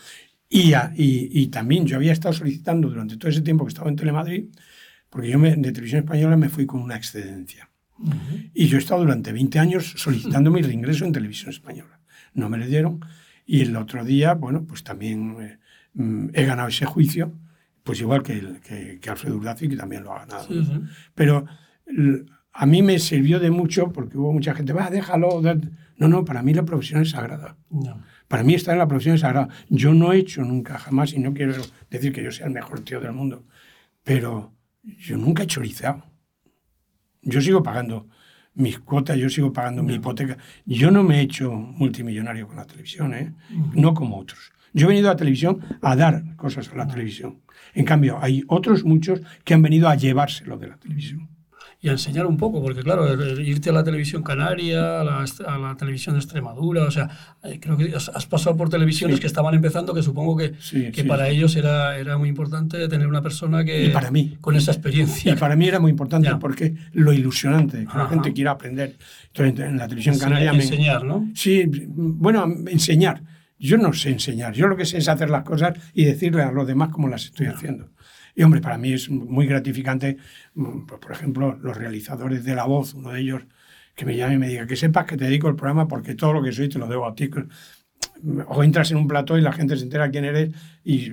[0.48, 3.96] Y, y, y, también yo había estado solicitando durante todo ese tiempo que estaba en
[3.96, 4.44] Telemadrid,
[5.08, 7.70] porque yo me, de televisión española me fui con una excedencia.
[8.52, 12.00] Y yo he estado durante 20 años solicitando mi reingreso en televisión española.
[12.34, 13.00] No me lo dieron.
[13.46, 15.58] Y el otro día, bueno, pues también eh,
[15.94, 17.32] mm, he ganado ese juicio,
[17.82, 20.48] pues igual que, que, que Alfredo Urdazi, que también lo ha ganado.
[21.14, 21.46] Pero
[22.52, 25.40] a mí me sirvió de mucho porque hubo mucha gente, va, déjalo.
[25.96, 27.56] No, no, para mí la profesión es sagrada.
[28.28, 29.48] Para mí estar en la profesión es sagrada.
[29.68, 31.54] Yo no he hecho nunca, jamás, y no quiero
[31.90, 33.44] decir que yo sea el mejor tío del mundo,
[34.04, 36.04] pero yo nunca he chorizado.
[37.22, 38.08] Yo sigo pagando
[38.54, 40.36] mis cuotas, yo sigo pagando mi hipoteca.
[40.66, 43.32] Yo no me he hecho multimillonario con la televisión, ¿eh?
[43.74, 44.52] no como otros.
[44.74, 47.40] Yo he venido a la televisión a dar cosas a la televisión.
[47.74, 51.31] En cambio, hay otros muchos que han venido a llevárselo de la televisión
[51.84, 55.58] y a enseñar un poco, porque claro, irte a la televisión canaria, a la, a
[55.58, 57.10] la televisión de Extremadura, o sea,
[57.42, 60.52] eh, creo que has, pasado por televisiones que estaban empezando, que supongo que,
[60.92, 63.86] que para ellos era, era muy importante tener una persona que...
[63.86, 64.38] Y para mí.
[64.40, 65.32] Con esa experiencia.
[65.32, 68.96] Y para mí era muy importante porque lo ilusionante, que la gente quiera aprender.
[69.34, 70.52] Entonces, en la televisión canaria...
[70.52, 71.28] Enseñar, ¿no?
[71.34, 73.22] Sí, bueno, enseñar.
[73.58, 76.52] Yo no sé enseñar, yo lo que sé es hacer las cosas y decirle a
[76.52, 77.90] los demás cómo las estoy haciendo.
[78.34, 80.16] Y hombre, para mí es muy gratificante,
[80.54, 83.42] mm, pues, por ejemplo, los realizadores de La Voz, uno de ellos
[83.94, 86.32] que me llame y me diga que sepas que te dedico el programa porque todo
[86.32, 87.30] lo que soy te lo debo a ti.
[88.46, 91.10] O entras en un plató y la gente se entera quién eres y,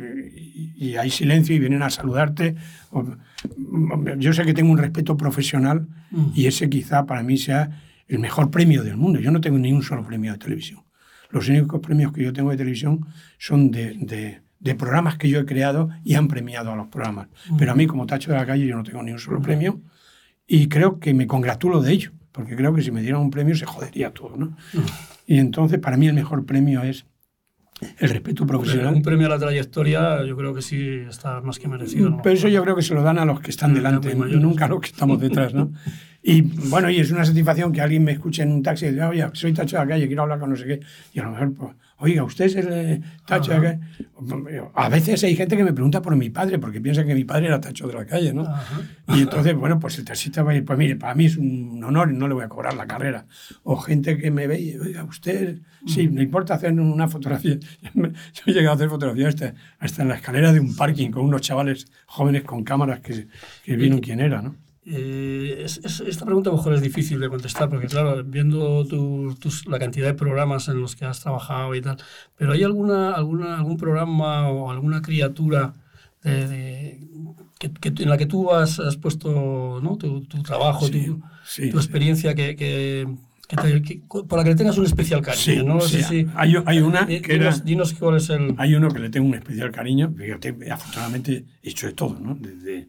[0.76, 2.56] y, hay silencio y vienen a saludarte.
[4.18, 6.32] yo sé que tengo un respeto profesional mm.
[6.36, 9.20] y ese quizá para mí sea el mejor premio del mundo.
[9.20, 10.84] Yo no tengo ni un solo premio de televisión.
[11.32, 13.06] Los únicos premios que yo tengo de televisión
[13.38, 14.42] son de de
[14.76, 17.28] programas que yo he creado y han premiado a los programas.
[17.58, 19.82] Pero a mí, como tacho de la calle, yo no tengo ni un solo premio
[20.48, 23.56] y creo que me congratulo de ello, porque creo que si me dieran un premio
[23.56, 24.36] se jodería todo.
[24.36, 24.58] ¿no?
[25.26, 27.06] Y entonces, para mí, el mejor premio es
[27.98, 28.96] el respeto profesional.
[28.96, 32.20] un premio a la trayectoria, yo creo que sí está más que merecido.
[32.22, 34.68] Pero eso yo creo que se lo dan a los que están delante, nunca a
[34.68, 35.54] los que estamos detrás.
[35.54, 35.72] ¿no?
[36.22, 39.08] Y bueno, y es una satisfacción que alguien me escuche en un taxi y diga,
[39.08, 40.80] oye, soy tacho de la calle, quiero hablar con no sé qué.
[41.14, 44.64] Y a lo mejor, pues, oiga, usted es el tacho de la calle.
[44.74, 47.48] A veces hay gente que me pregunta por mi padre, porque piensa que mi padre
[47.48, 48.48] era tacho de la calle, ¿no?
[49.08, 51.84] Y entonces, bueno, pues el taxista va a ir, pues mire, para mí es un
[51.84, 53.26] honor y no le voy a cobrar la carrera.
[53.64, 57.58] O gente que me ve y, oiga, usted, sí, no importa hacer una fotografía.
[57.94, 61.26] Yo he llegado a hacer fotografías hasta, hasta en la escalera de un parking con
[61.26, 63.28] unos chavales jóvenes con cámaras que,
[63.64, 64.56] que vieron quién era, ¿no?
[64.86, 68.86] Eh, esta pregunta a lo mejor es difícil de contestar porque, claro, viendo
[69.68, 71.98] la cantidad de programas en los que has trabajado y tal,
[72.36, 75.74] pero ¿hay alguna, alguna, algún programa o alguna criatura
[76.24, 77.00] de,
[77.60, 79.98] que, en la que tú has, has puesto ¿no?
[79.98, 81.22] tu, tu trabajo, tu,
[81.72, 83.08] tu, experiencia que, que
[84.08, 85.64] por la que le tengas un especial cariño.
[85.64, 85.80] ¿no?
[86.36, 88.54] hay, hay, una que dinos, dinos, cuál es el...
[88.58, 92.36] Hay uno que le tengo un especial cariño, fíjate, afortunadamente he hecho de todo, ¿no?
[92.36, 92.88] Desde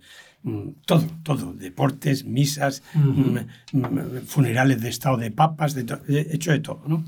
[0.86, 3.38] todo, todo, deportes, misas, mm,
[3.72, 7.04] mm, funerales de estado de papas, de he hecho de todo, ¿no?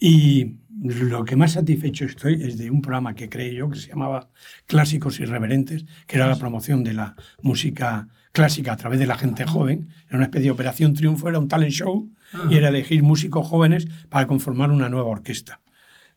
[0.00, 3.88] Y lo que más satisfecho estoy es de un programa que creé yo que se
[3.88, 4.28] llamaba
[4.66, 9.46] Clásicos Irreverentes, que era la promoción de la música clásica a través de la gente
[9.46, 9.88] joven.
[10.08, 12.10] Era una especie de operación triunfo, era un talent show
[12.50, 15.60] y era elegir músicos jóvenes para conformar una nueva orquesta.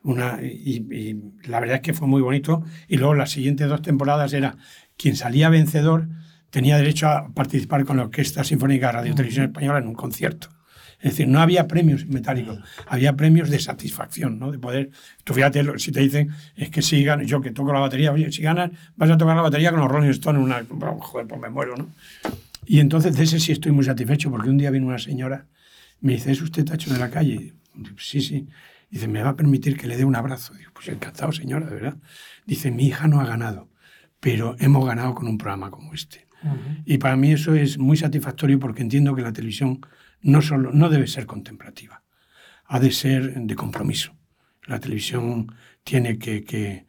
[0.01, 2.63] Una, y, y, la verdad es que fue muy bonito.
[2.87, 4.57] Y luego las siguientes dos temporadas era
[4.97, 6.09] quien salía vencedor
[6.49, 10.49] tenía derecho a participar con la Orquesta Sinfónica de Radio Televisión Española en un concierto.
[11.01, 14.51] Es decir, no había premios metálicos, había premios de satisfacción, ¿no?
[14.51, 14.89] De poder.
[15.23, 18.29] Tú fíjate, si te dicen, es que si ganas, yo que toco la batería, oye,
[18.33, 20.65] si ganas, vas a tocar la batería con los Rolling Stones, una.
[20.99, 21.89] Joder, pues me muero, ¿no?
[22.65, 25.47] Y entonces de ese sí estoy muy satisfecho, porque un día vino una señora,
[26.01, 27.53] me dice, ¿es usted tacho de la calle?
[27.97, 28.49] Sí, sí.
[28.89, 30.53] Dice, ¿me va a permitir que le dé un abrazo?
[30.53, 31.97] Digo, pues encantado, señora, de verdad.
[32.45, 33.69] Dice, mi hija no ha ganado,
[34.19, 36.28] pero hemos ganado con un programa como este.
[36.85, 39.81] Y para mí eso es muy satisfactorio porque entiendo que la televisión
[40.21, 42.03] no, solo, no debe ser contemplativa,
[42.65, 44.15] ha de ser de compromiso.
[44.65, 46.85] La televisión tiene que, que,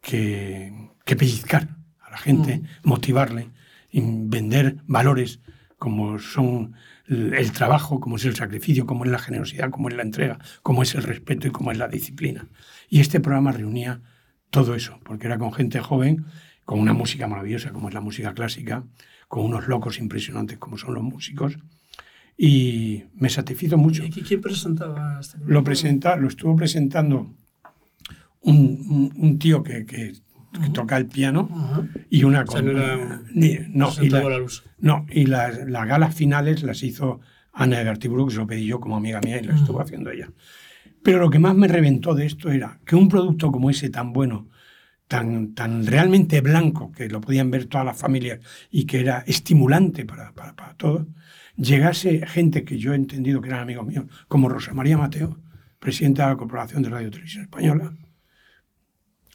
[0.00, 1.68] que, pellizcar
[2.00, 3.50] a la gente, motivarle,
[3.90, 5.40] y vender valores
[5.76, 6.74] como son
[7.06, 10.82] el trabajo, como es el sacrificio, como es la generosidad, como es la entrega, como
[10.82, 12.46] es el respeto y como es la disciplina.
[12.88, 14.00] Y este programa reunía
[14.50, 16.24] todo eso, porque era con gente joven
[16.64, 18.84] con una música maravillosa como es la música clásica,
[19.28, 21.58] con unos locos impresionantes como son los músicos,
[22.36, 24.04] y me satisfizo mucho.
[24.04, 27.34] ¿Y quién presentaba este Lo, presenta, lo estuvo presentando
[28.40, 30.12] un, un, tío que, que,
[30.74, 31.48] toca el piano
[32.10, 32.42] y una...
[32.42, 34.22] O no, era no, y, la,
[34.80, 37.20] no, y las, las galas finales las hizo
[37.52, 40.30] Ana de Gartiburu, lo pedí yo como amiga mía y lo estuvo haciendo ella.
[41.02, 44.12] Pero lo que más me reventó de esto era que un producto como ese tan
[44.12, 44.48] bueno,
[45.54, 48.40] tan, realmente blanco, que lo podían ver todas las familias
[48.70, 50.32] y que era estimulante para,
[50.76, 51.06] todos,
[51.56, 55.38] llegase gente que yo he entendido que eran amigos míos, como Rosa María Mateo,
[55.78, 57.92] presidenta de la Corporación de Radio Televisión Española,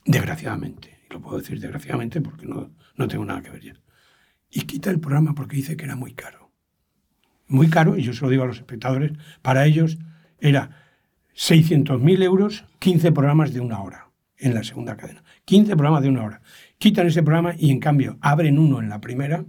[0.06, 3.74] desgraciadamente, y lo puedo decir desgraciadamente porque no, no tengo nada que ver ya,
[4.50, 6.52] y quita el programa porque dice que era muy caro.
[7.50, 9.12] Muy caro, y yo se lo digo a los espectadores,
[9.42, 10.00] para ellos
[10.40, 10.86] era
[11.36, 14.07] 600.000 euros, 15 programas de una hora
[14.38, 15.24] en la segunda cadena.
[15.46, 16.42] 15 programas de una hora.
[16.78, 19.46] Quitan ese programa y en cambio abren uno en la primera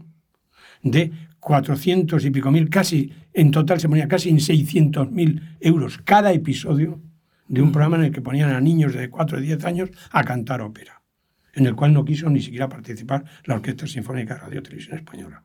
[0.82, 5.98] de 400 y pico mil, casi, en total se ponía casi en 600 mil euros
[6.04, 7.00] cada episodio
[7.46, 7.72] de un mm.
[7.72, 11.02] programa en el que ponían a niños de 4 o 10 años a cantar ópera,
[11.54, 15.42] en el cual no quiso ni siquiera participar la Orquesta Sinfónica de Radio Televisión Española.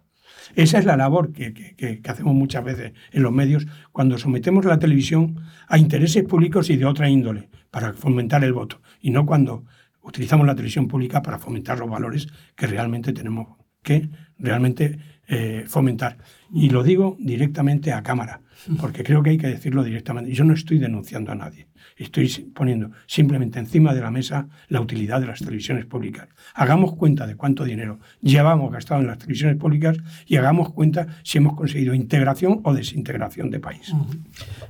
[0.55, 4.79] Esa es la labor que, que, hacemos muchas veces en los medios cuando sometemos la
[4.79, 9.65] televisión a intereses públicos y de otra índole para fomentar el voto, y no cuando
[10.03, 13.47] utilizamos la televisión pública para fomentar los valores que realmente tenemos
[13.81, 16.19] que realmente eh, fomentar.
[16.53, 18.41] Y lo digo directamente a cámara,
[18.79, 20.31] porque creo que hay que decirlo directamente.
[20.31, 21.65] Yo no estoy denunciando a nadie.
[21.97, 26.27] Estoy poniendo simplemente encima de la mesa la utilidad de las televisiones públicas.
[26.53, 31.37] Hagamos cuenta de cuánto dinero llevamos gastado en las televisiones públicas y hagamos cuenta si
[31.37, 33.93] hemos conseguido integración o desintegración de país.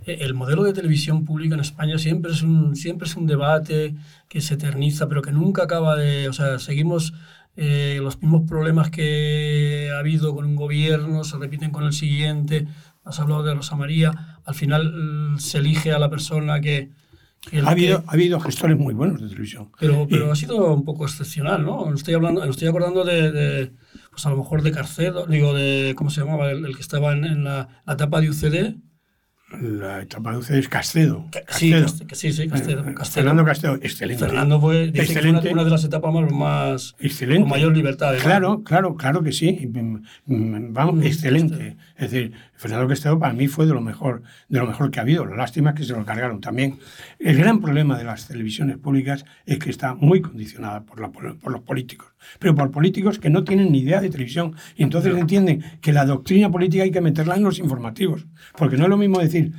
[0.06, 3.96] Eh, el modelo de televisión pública en España siempre es un, siempre es un debate
[4.28, 6.30] que se eterniza, pero que nunca acaba de...
[6.30, 7.14] O sea, seguimos...
[7.56, 12.66] Eh, los mismos problemas que ha habido con un gobierno se repiten con el siguiente.
[13.04, 14.40] Has hablado de Rosa María.
[14.44, 16.90] Al final mm, se elige a la persona que,
[17.52, 19.70] ha, habido, ha habido gestores muy buenos de televisión.
[19.80, 21.94] Pero, pero ha sido un poco excepcional, ¿no?
[21.94, 23.72] Estoy, hablando, estoy acordando de,
[24.12, 26.52] pues a lo mejor de Carcedo, digo, de, ¿cómo se llamaba?
[26.52, 28.76] El, que estaba en, la, la, etapa de UCD,
[29.62, 31.30] la etapa de es Castedo.
[31.50, 31.74] Sí,
[32.14, 34.26] sí, sí, Castedo, eh, Fernando Castedo, excelente.
[34.26, 35.52] Fernando fue excelente.
[35.52, 37.42] Una, de las etapas más, excelente.
[37.42, 38.16] con mayor libertad.
[38.22, 39.70] Claro, claro, claro que sí.
[40.26, 41.78] Vamos, mm, excelente.
[41.96, 45.04] Es decir, Fernando Castedo para mí fue de lo mejor, de lo mejor que ha
[45.04, 45.26] habido.
[45.26, 46.80] La lástima es que se lo cargaron también.
[47.20, 51.52] El gran problema de las televisiones públicas es que está muy condicionada por, la, por
[51.52, 55.64] los políticos, pero por políticos que no tienen ni idea de televisión y entonces entienden
[55.82, 58.26] que la doctrina política hay que meterla en los informativos,
[58.58, 59.54] porque no es lo mismo decir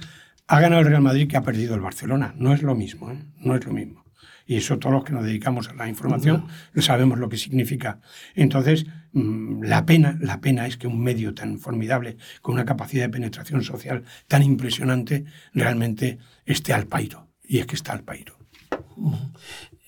[0.46, 2.34] ha ganado el Real Madrid que ha perdido el Barcelona.
[2.36, 3.18] No es lo mismo, ¿eh?
[3.40, 4.03] no es lo mismo.
[4.46, 8.00] Y eso todos los que nos dedicamos a la información sabemos lo que significa.
[8.34, 13.04] Entonces, mm, la pena, la pena es que un medio tan formidable, con una capacidad
[13.04, 17.28] de penetración social tan impresionante, realmente esté al pairo.
[17.42, 18.36] Y es que está al pairo.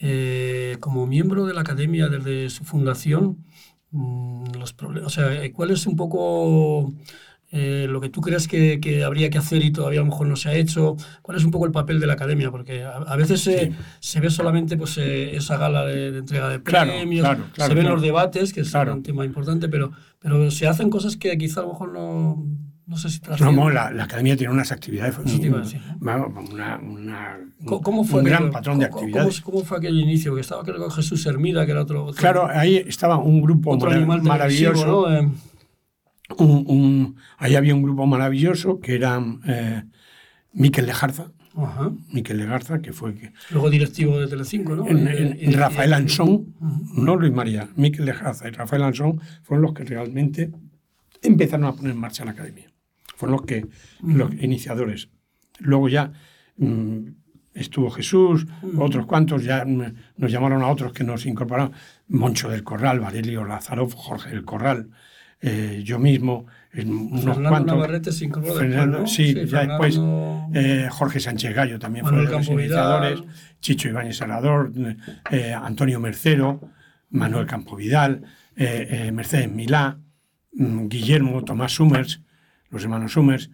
[0.01, 3.45] Eh, como miembro de la academia desde su fundación,
[3.91, 6.93] mm, los problemas, o sea, ¿cuál es un poco
[7.53, 10.27] eh, lo que tú crees que, que, habría que hacer y todavía a lo mejor
[10.27, 13.15] no se ha hecho, cuál es un poco el papel de la academia, porque a,
[13.17, 17.27] veces se, se, ve solamente pues, eh, esa gala de, entrega de premios,
[17.57, 21.39] se ven los debates, que es un tema importante, pero, pero se hacen cosas que
[21.39, 22.45] quizá a lo mejor no,
[22.87, 25.17] no sé si no, la, la, academia tiene unas actividades.
[26.01, 29.41] una, una, ¿Cómo fue un gran patrón de actividades.
[29.41, 30.35] ¿cómo, fue aquel inicio?
[30.35, 32.13] Que estaba creo Jesús Hermida, que era otro.
[32.17, 35.09] claro, ahí estaba un grupo maravilloso.
[35.09, 35.33] ¿no?
[36.39, 39.83] Un, ahí había un grupo maravilloso que era eh,
[40.53, 41.33] Miquel Lejarza.
[42.13, 43.15] Miquel Legarza, que fue...
[43.15, 44.87] Que, Luego directivo de Telecinco, ¿no?
[44.87, 46.55] En, Rafael Ansón,
[46.95, 50.51] no Luis María, Miquel Lejarza y Rafael Ansón fueron los que realmente
[51.23, 52.71] empezaron a poner en marcha la academia.
[53.17, 53.67] Fueron los que,
[54.03, 55.09] los iniciadores.
[55.59, 56.13] Luego ya
[56.59, 57.07] mm,
[57.55, 58.47] estuvo Jesús,
[58.79, 61.73] otros cuantos, ya nos llamaron a otros que nos incorporaron,
[62.09, 64.91] Moncho del Corral, Varelio Lázaro, Jorge del Corral,
[65.41, 67.75] eh, yo mismo, en unos Fernando cuantos.
[67.77, 70.01] Navarrete se Fernando, sí, ya después
[70.55, 73.21] eh, Jorge Sánchez Gallo también fue de los iniciadores,
[73.61, 74.73] Chicho Ibáñez Salador,
[75.31, 76.61] eh, Antonio Mercero,
[77.11, 78.23] Manuel Campo Vidal,
[78.57, 79.99] Mercedes Milá,
[80.55, 82.23] mm, Guillermo Tomás Summers,
[82.71, 83.51] los hermanos Summers,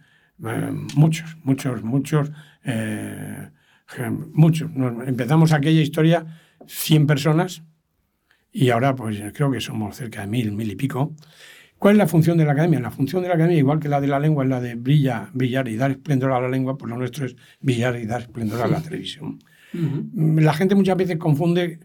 [0.95, 2.31] muchos, muchos, muchos,
[4.31, 4.69] muchos.
[5.05, 6.25] empezamos aquella historia
[6.65, 7.63] 100 personas
[8.53, 11.13] y ahora pues creo que somos cerca de mil, mil y pico.
[11.83, 12.79] ¿Cuál es la función de la academia?
[12.79, 15.27] La función de la academia, igual que la de la lengua, es la de brillar,
[15.33, 18.61] brillar y dar esplendor a la lengua, pues lo nuestro es brillar y dar esplendor
[18.61, 19.39] a la televisión.
[19.73, 21.81] La gente muchas veces confunde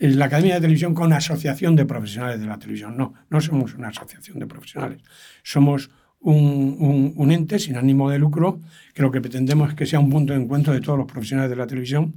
[0.00, 2.96] eh, la Academia de Televisión con asociación de profesionales de la televisión.
[2.96, 5.00] No, no somos una asociación de profesionales.
[5.44, 8.58] Somos un, un, ente sin ánimo de lucro,
[8.94, 11.50] que lo que pretendemos es que sea un punto de encuentro de todos los profesionales
[11.50, 12.16] de la televisión,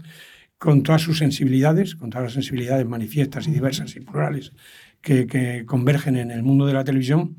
[0.58, 4.52] con todas sus sensibilidades, con todas las sensibilidades manifiestas y diversas y plurales
[5.02, 7.36] que, que convergen en el mundo de la televisión,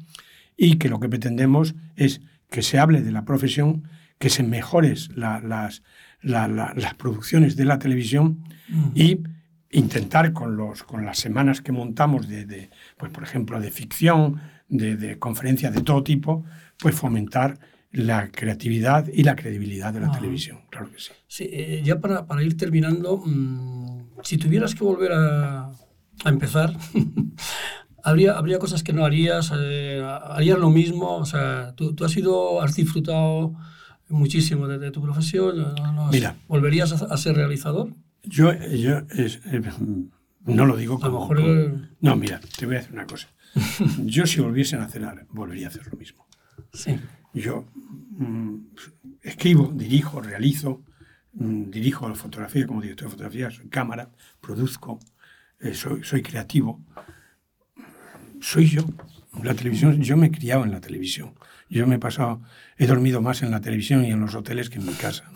[0.63, 3.89] y que lo que pretendemos es que se hable de la profesión,
[4.19, 5.83] que se mejoren las,
[6.21, 8.45] las producciones de la televisión
[8.95, 9.21] y
[9.71, 14.39] intentar con, los, con las semanas que montamos de, pues por ejemplo, de ficción,
[14.69, 16.45] de, conferencias de todo tipo,
[16.79, 17.59] pues fomentar
[17.91, 21.13] la creatividad y la credibilidad de la televisión, claro que sí.
[21.27, 25.73] Sí, eh, ya para, para, ir terminando, mm, si tuvieras que volver a,
[26.25, 26.77] a empezar,
[28.03, 29.53] ¿habría, ¿habría cosas que no harías?
[29.57, 31.17] Eh, ¿Harías lo mismo?
[31.17, 33.55] O sea, tú, tú has, sido, has disfrutado
[34.09, 35.75] muchísimo de, tu profesión.
[35.75, 36.09] ¿no?
[36.11, 37.95] Mira, ¿Volverías a, ser realizador?
[38.25, 39.63] Yo, yo eh,
[40.45, 41.31] no lo digo como...
[41.31, 41.89] A lo mejor...
[42.01, 43.29] no, mira, te voy a decir una cosa.
[44.05, 46.27] yo si volviesen a cenar, volvería a hacer lo mismo.
[46.73, 46.99] Sí.
[47.33, 47.67] Yo
[48.19, 48.57] mm,
[49.23, 50.83] escribo, dirijo, realizo,
[51.33, 54.11] mm, dirijo la fotografía como director de fotografía, soy cámara,
[54.41, 55.01] produzco,
[55.61, 56.81] eh, soy, soy creativo.
[58.41, 58.85] Soy yo.
[59.43, 61.35] La televisión, yo me he criado en la televisión.
[61.69, 62.43] Yo me he pasado,
[62.77, 65.31] he dormido más en la televisión y en los hoteles que en mi casa.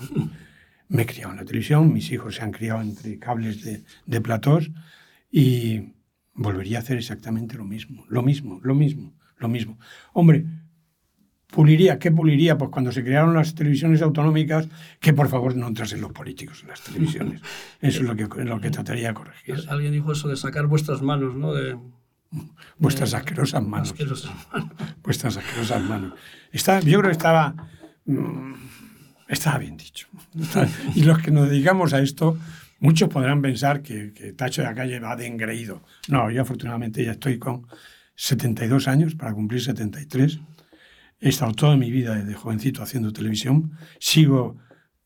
[0.89, 4.21] Me he criado en la televisión, mis hijos se han criado entre cables de, de
[4.21, 4.71] platós
[5.31, 5.95] y
[6.35, 9.79] volvería a hacer exactamente lo mismo, lo mismo, lo mismo, lo mismo.
[10.13, 10.45] Hombre,
[11.55, 12.59] puliría, ¿qué puliría?
[12.59, 14.67] Pues cuando se crearon las televisiones autonómicas,
[14.99, 17.41] que por favor no entrasen los políticos en las televisiones.
[17.81, 19.65] Eso es lo que, lo que trataría de corregir.
[19.69, 21.55] Alguien dijo eso de sacar vuestras manos, ¿no?
[21.55, 21.77] De,
[22.79, 23.95] vuestras asquerosas manos.
[25.05, 26.15] Vuestras asquerosas manos.
[26.51, 27.55] Está, yo creo que estaba,
[28.07, 28.55] mm,
[29.29, 30.09] estaba bien dicho.
[30.95, 32.39] y los que nos dedicamos a esto,
[32.81, 35.83] muchos podrán pensar que, que Tacho de la calle va de engreído.
[36.09, 37.67] No, yo afortunadamente ya estoy con
[38.17, 40.41] 72 años para cumplir 73.
[41.21, 43.73] He estado toda mi vida desde jovencito haciendo televisión.
[43.99, 44.59] Sigo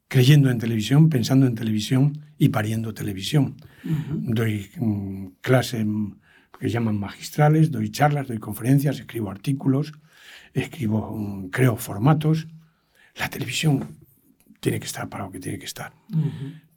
[0.08, 3.56] creyendo en televisión, pensando en televisión y pariendo televisión.
[3.84, 5.86] Doy mm, clase
[6.58, 9.92] que llaman magistrales, doy charlas, doy conferencias, escribo artículos,
[10.54, 12.48] escribo, mm, creo formatos.
[13.16, 13.98] La televisión
[14.60, 15.92] tiene que estar para lo que tiene que estar.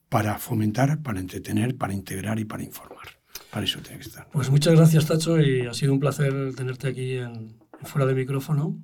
[0.09, 3.07] Para fomentar, para entretener, para integrar y para informar.
[3.49, 4.27] Para eso tiene que estar.
[4.31, 8.77] Pues muchas gracias, Tacho, y ha sido un placer tenerte aquí en, fuera de micrófono.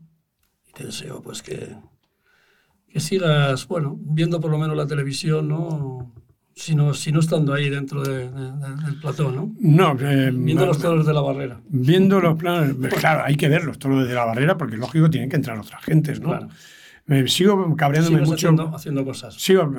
[0.77, 1.75] Te deseo pues que,
[2.87, 6.13] que sigas, bueno, viendo por lo menos la televisión, ¿no?
[6.57, 9.55] sino, sino estando ahí dentro de, del plató, ¿no?
[9.59, 11.61] No, eh, viendo los toros de la barrera.
[11.69, 15.35] Viendo los planos, claro, hay que verlos todos de la barrera porque lógico tienen que
[15.35, 16.29] entrar otras gentes, ¿no?
[16.29, 16.49] Claro.
[17.05, 18.49] Me sigo cabreándome mucho.
[18.73, 19.35] Haciendo, cosas.
[19.35, 19.71] Sigo,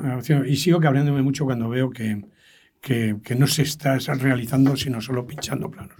[0.46, 2.24] y sigo cabreándome mucho cuando veo que,
[2.80, 5.96] que, que, no se está realizando sino solo pinchando planos.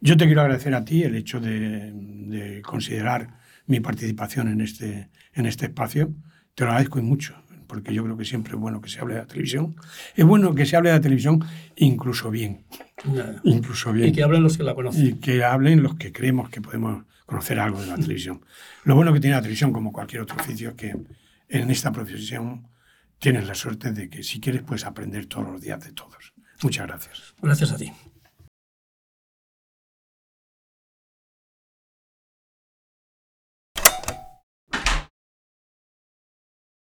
[0.00, 5.10] Yo te quiero agradecer a ti el hecho de, de considerar mi participación en este,
[5.32, 6.12] en este espacio.
[6.54, 7.34] Te lo agradezco mucho
[7.72, 9.76] porque yo creo que siempre es bueno que se hable de la televisión.
[10.14, 11.42] Es bueno que se hable de la televisión
[11.76, 12.66] incluso bien.
[13.44, 14.08] Incluso bien.
[14.08, 15.06] Y que hablen los que la conocen.
[15.06, 18.44] Y que hablen los que creemos que podemos conocer algo de la televisión.
[18.84, 20.94] Lo bueno que tiene la televisión, como cualquier otro oficio, es que
[21.48, 22.68] en esta profesión
[23.18, 26.34] tienes la suerte de que si quieres puedes aprender todos los días de todos.
[26.62, 27.34] Muchas gracias.
[27.40, 27.90] Gracias a ti.